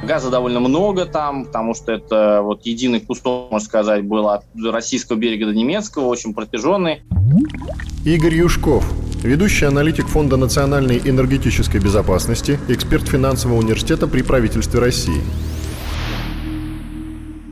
Газа 0.04 0.32
довольно 0.32 0.60
много 0.60 1.06
там, 1.06 1.46
потому 1.46 1.76
что 1.76 1.92
это 1.92 2.42
вот 2.42 2.66
единый 2.66 3.02
кусок, 3.02 3.52
можно 3.52 3.66
сказать, 3.66 4.04
был 4.04 4.30
от 4.30 4.44
российского 4.56 5.18
берега 5.18 5.46
до 5.46 5.54
немецкого, 5.54 6.06
очень 6.08 6.34
протяженный. 6.34 7.04
Игорь 8.04 8.34
Юшков, 8.34 8.84
ведущий 9.22 9.66
аналитик 9.66 10.08
Фонда 10.08 10.38
национальной 10.38 10.98
энергетической 10.98 11.80
безопасности, 11.80 12.60
эксперт 12.68 13.08
финансового 13.08 13.60
университета 13.60 14.08
при 14.08 14.24
правительстве 14.24 14.80
России. 14.80 15.22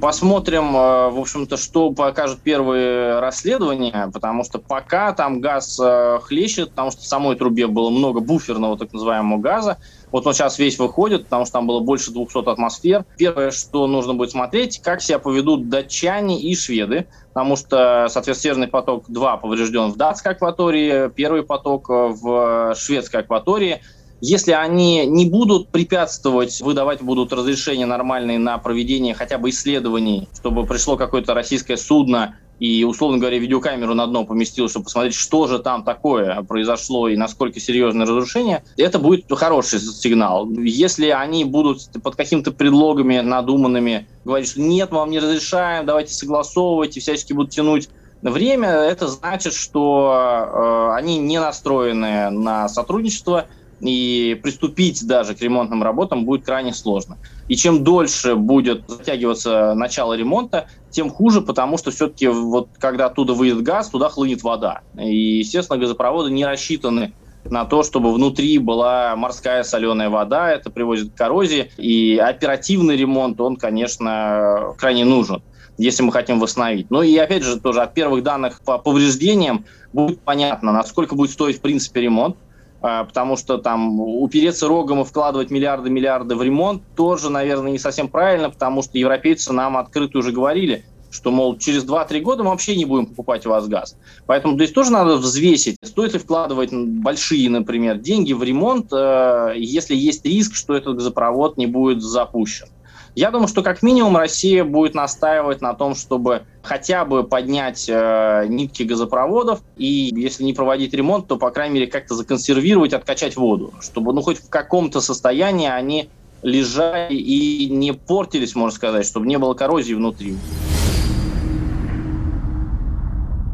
Посмотрим, 0.01 0.75
э, 0.75 1.09
в 1.09 1.19
общем-то, 1.19 1.57
что 1.57 1.91
покажут 1.91 2.39
первые 2.39 3.19
расследования, 3.19 4.09
потому 4.13 4.45
что 4.45 4.57
пока 4.57 5.11
там 5.11 5.41
газ 5.41 5.77
э, 5.77 6.19
хлещет, 6.23 6.69
потому 6.69 6.91
что 6.91 7.01
в 7.01 7.05
самой 7.05 7.35
трубе 7.35 7.67
было 7.67 7.89
много 7.89 8.21
буферного 8.21 8.77
так 8.77 8.93
называемого 8.93 9.39
газа, 9.39 9.77
вот 10.11 10.25
он 10.25 10.33
сейчас 10.33 10.57
весь 10.59 10.79
выходит, 10.79 11.25
потому 11.25 11.45
что 11.45 11.53
там 11.53 11.67
было 11.67 11.79
больше 11.79 12.11
200 12.11 12.49
атмосфер. 12.49 13.05
Первое, 13.17 13.51
что 13.51 13.87
нужно 13.87 14.13
будет 14.13 14.31
смотреть, 14.31 14.79
как 14.81 15.01
себя 15.01 15.19
поведут 15.19 15.69
датчане 15.69 16.41
и 16.41 16.55
шведы, 16.55 17.07
потому 17.33 17.55
что, 17.55 18.07
соответственно, 18.09 18.39
Северный 18.39 18.67
поток-2 18.67 19.41
поврежден 19.41 19.91
в 19.91 19.97
датской 19.97 20.31
акватории, 20.31 21.09
первый 21.09 21.43
поток 21.43 21.89
в 21.89 22.73
шведской 22.75 23.19
акватории. 23.19 23.81
Если 24.21 24.51
они 24.51 25.05
не 25.05 25.25
будут 25.25 25.69
препятствовать, 25.69 26.59
выдавать 26.61 27.01
будут 27.01 27.31
разрешения 27.31 27.85
нормальные 27.85 28.39
на 28.39 28.57
проведение 28.57 29.13
хотя 29.13 29.37
бы 29.37 29.49
исследований, 29.49 30.27
чтобы 30.35 30.65
пришло 30.65 30.97
какое-то 30.97 31.33
российское 31.33 31.77
судно 31.77 32.37
и, 32.59 32.83
условно 32.83 33.17
говоря, 33.17 33.39
видеокамеру 33.39 33.93
на 33.93 34.05
дно 34.05 34.25
поместил, 34.25 34.69
чтобы 34.69 34.85
посмотреть, 34.85 35.15
что 35.15 35.47
же 35.47 35.59
там 35.59 35.83
такое 35.83 36.41
произошло 36.43 37.07
и 37.07 37.15
насколько 37.15 37.59
серьезное 37.59 38.05
разрушение, 38.05 38.63
это 38.77 38.99
будет 38.99 39.25
хороший 39.31 39.79
сигнал. 39.79 40.49
Если 40.51 41.07
они 41.07 41.45
будут 41.45 41.89
под 42.03 42.15
какими-то 42.15 42.51
предлогами 42.51 43.19
надуманными 43.19 44.07
говорить, 44.25 44.49
что 44.49 44.61
нет, 44.61 44.91
мы 44.91 44.97
вам 44.99 45.09
не 45.09 45.19
разрешаем, 45.19 45.85
давайте 45.85 46.13
согласовывайте, 46.13 46.99
всячески 46.99 47.33
будут 47.33 47.51
тянуть 47.51 47.89
время, 48.21 48.69
это 48.69 49.07
значит, 49.07 49.53
что 49.53 50.91
э, 50.93 50.97
они 50.97 51.17
не 51.19 51.39
настроены 51.39 52.29
на 52.29 52.67
сотрудничество, 52.67 53.47
и 53.79 54.39
приступить 54.41 55.05
даже 55.05 55.35
к 55.35 55.41
ремонтным 55.41 55.83
работам 55.83 56.25
будет 56.25 56.45
крайне 56.45 56.73
сложно. 56.73 57.17
И 57.47 57.55
чем 57.55 57.83
дольше 57.83 58.35
будет 58.35 58.83
затягиваться 58.87 59.73
начало 59.73 60.13
ремонта, 60.13 60.67
тем 60.89 61.09
хуже, 61.09 61.41
потому 61.41 61.77
что 61.77 61.91
все-таки 61.91 62.27
вот 62.27 62.69
когда 62.77 63.07
оттуда 63.07 63.33
выйдет 63.33 63.61
газ, 63.61 63.89
туда 63.89 64.09
хлынет 64.09 64.43
вода. 64.43 64.81
И, 64.97 65.37
естественно, 65.39 65.79
газопроводы 65.79 66.31
не 66.31 66.45
рассчитаны 66.45 67.13
на 67.45 67.65
то, 67.65 67.83
чтобы 67.83 68.13
внутри 68.13 68.57
была 68.57 69.15
морская 69.15 69.63
соленая 69.63 70.09
вода, 70.09 70.51
это 70.51 70.69
приводит 70.69 71.13
к 71.13 71.17
коррозии, 71.17 71.71
и 71.77 72.17
оперативный 72.17 72.97
ремонт, 72.97 73.39
он, 73.39 73.55
конечно, 73.55 74.73
крайне 74.77 75.05
нужен 75.05 75.41
если 75.79 76.03
мы 76.03 76.11
хотим 76.11 76.41
восстановить. 76.41 76.91
Ну 76.91 77.01
и 77.01 77.15
опять 77.15 77.43
же, 77.43 77.57
тоже 77.57 77.81
от 77.81 77.93
первых 77.93 78.21
данных 78.21 78.61
по 78.65 78.77
повреждениям 78.77 79.65
будет 79.93 80.21
понятно, 80.21 80.73
насколько 80.73 81.15
будет 81.15 81.31
стоить 81.31 81.59
в 81.59 81.61
принципе 81.61 82.01
ремонт, 82.01 82.35
потому 82.81 83.35
что 83.35 83.57
там 83.57 83.99
упереться 83.99 84.67
рогом 84.67 85.01
и 85.01 85.03
вкладывать 85.03 85.51
миллиарды-миллиарды 85.51 86.35
в 86.35 86.43
ремонт 86.43 86.83
тоже, 86.95 87.29
наверное, 87.29 87.71
не 87.71 87.79
совсем 87.79 88.07
правильно, 88.07 88.49
потому 88.49 88.81
что 88.81 88.97
европейцы 88.97 89.53
нам 89.53 89.77
открыто 89.77 90.19
уже 90.19 90.31
говорили, 90.31 90.85
что, 91.11 91.31
мол, 91.31 91.57
через 91.57 91.85
2-3 91.85 92.21
года 92.21 92.43
мы 92.43 92.51
вообще 92.51 92.75
не 92.75 92.85
будем 92.85 93.07
покупать 93.07 93.45
у 93.45 93.49
вас 93.49 93.67
газ. 93.67 93.97
Поэтому 94.25 94.55
здесь 94.55 94.71
тоже 94.71 94.91
надо 94.91 95.17
взвесить, 95.17 95.77
стоит 95.83 96.13
ли 96.13 96.19
вкладывать 96.19 96.71
большие, 96.71 97.49
например, 97.49 97.97
деньги 97.97 98.33
в 98.33 98.43
ремонт, 98.43 98.91
э, 98.93 99.53
если 99.57 99.95
есть 99.95 100.25
риск, 100.25 100.55
что 100.55 100.75
этот 100.75 100.97
газопровод 100.97 101.57
не 101.57 101.65
будет 101.65 102.01
запущен. 102.01 102.67
Я 103.15 103.31
думаю, 103.31 103.47
что 103.47 103.63
как 103.63 103.81
минимум 103.83 104.17
Россия 104.17 104.63
будет 104.63 104.93
настаивать 104.93 105.61
на 105.61 105.73
том, 105.73 105.95
чтобы 105.95 106.43
хотя 106.61 107.05
бы 107.05 107.23
поднять 107.23 107.89
э, 107.89 108.45
нитки 108.47 108.83
газопроводов 108.83 109.61
и, 109.77 110.11
если 110.15 110.43
не 110.43 110.53
проводить 110.53 110.93
ремонт, 110.93 111.27
то, 111.27 111.37
по 111.37 111.49
крайней 111.49 111.75
мере, 111.75 111.87
как-то 111.87 112.15
законсервировать, 112.15 112.93
откачать 112.93 113.35
воду, 113.35 113.73
чтобы, 113.81 114.13
ну, 114.13 114.21
хоть 114.21 114.39
в 114.39 114.49
каком-то 114.49 115.01
состоянии 115.01 115.69
они 115.69 116.09
лежали 116.41 117.15
и 117.15 117.69
не 117.69 117.93
портились, 117.93 118.55
можно 118.55 118.75
сказать, 118.75 119.05
чтобы 119.05 119.27
не 119.27 119.37
было 119.37 119.53
коррозии 119.53 119.93
внутри. 119.93 120.37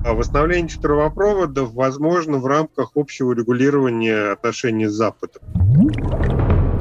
А 0.06 0.14
восстановление 0.14 0.78
трубопроводов 0.80 1.74
возможно 1.74 2.38
в 2.38 2.46
рамках 2.46 2.92
общего 2.94 3.34
регулирования 3.34 4.34
отношений 4.34 4.86
с 4.86 4.92
Западом. 4.92 5.42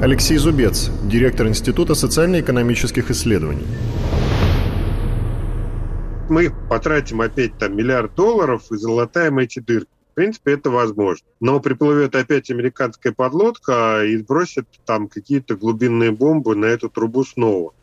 Алексей 0.01 0.37
Зубец, 0.37 0.91
директор 1.05 1.47
Института 1.47 1.95
социально-экономических 1.95 3.09
исследований. 3.11 3.65
Мы 6.29 6.51
потратим 6.69 7.21
опять 7.21 7.57
там 7.57 7.77
миллиард 7.77 8.13
долларов 8.13 8.63
и 8.71 8.75
залатаем 8.75 9.39
эти 9.39 9.59
дырки. 9.59 9.87
В 10.11 10.15
принципе, 10.15 10.53
это 10.53 10.69
возможно. 10.69 11.25
Но 11.39 11.61
приплывет 11.61 12.13
опять 12.15 12.51
американская 12.51 13.13
подлодка 13.13 14.03
и 14.03 14.17
сбросит 14.17 14.67
там 14.85 15.07
какие-то 15.07 15.55
глубинные 15.55 16.11
бомбы 16.11 16.55
на 16.55 16.65
эту 16.65 16.89
трубу 16.89 17.23
снова. 17.23 17.73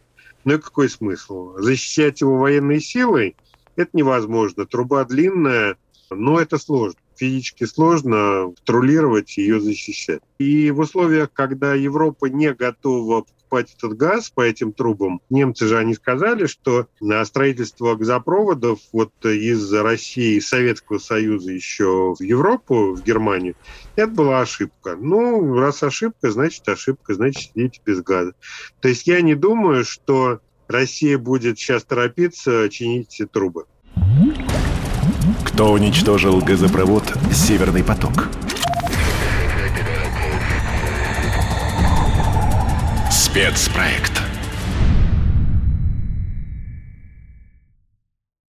Ну 0.45 0.55
и 0.55 0.59
какой 0.59 0.91
смысл? 0.91 1.57
Защищать 1.57 2.21
его 2.21 2.39
военной 2.39 2.81
силой 2.81 3.37
Это 3.77 3.91
невозможно. 3.95 4.67
Труба 4.67 5.05
длинная, 5.05 5.77
но 6.11 6.39
это 6.39 6.59
сложно. 6.59 7.01
Физически 7.23 7.67
сложно 7.67 8.53
патрулировать 8.57 9.39
и 9.39 9.43
ее 9.43 9.61
защищать. 9.61 10.23
И 10.39 10.73
в 10.73 10.81
условиях, 10.81 11.33
когда 11.33 11.73
Европа 11.73 12.27
не 12.27 12.53
готова 12.53 13.21
покупать 13.21 13.73
этот 13.79 13.97
газ 13.97 14.29
по 14.29 14.41
этим 14.41 14.73
трубам, 14.73 15.21
немцы 15.31 15.69
же 15.69 15.79
они 15.79 15.95
сказали, 15.95 16.47
что 16.47 16.89
на 17.01 17.25
строительство 17.25 17.95
газопроводов 17.95 18.81
вот 18.93 19.13
из 19.25 19.73
России 19.73 20.41
Советского 20.41 20.99
Союза 20.99 21.53
еще 21.53 22.17
в 22.19 22.21
Европу, 22.21 22.93
в 22.93 23.05
Германию, 23.05 23.55
это 23.95 24.11
была 24.11 24.41
ошибка. 24.41 24.97
Ну, 24.97 25.55
раз 25.61 25.85
ошибка, 25.85 26.33
значит 26.33 26.69
ошибка, 26.69 27.15
значит 27.15 27.53
сидите 27.55 27.81
без 27.87 28.03
газа. 28.03 28.35
То 28.81 28.89
есть 28.89 29.07
я 29.07 29.23
не 29.23 29.37
думаю, 29.37 29.85
что 29.85 30.41
Россия 30.67 31.19
будет 31.19 31.57
сейчас 31.57 31.85
торопиться 31.85 32.69
чинить 32.69 33.15
эти 33.15 33.29
трубы. 33.29 33.67
Кто 35.45 35.73
уничтожил 35.73 36.41
газопровод 36.41 37.05
«Северный 37.33 37.83
поток»? 37.83 38.29
Спецпроект. 43.11 44.12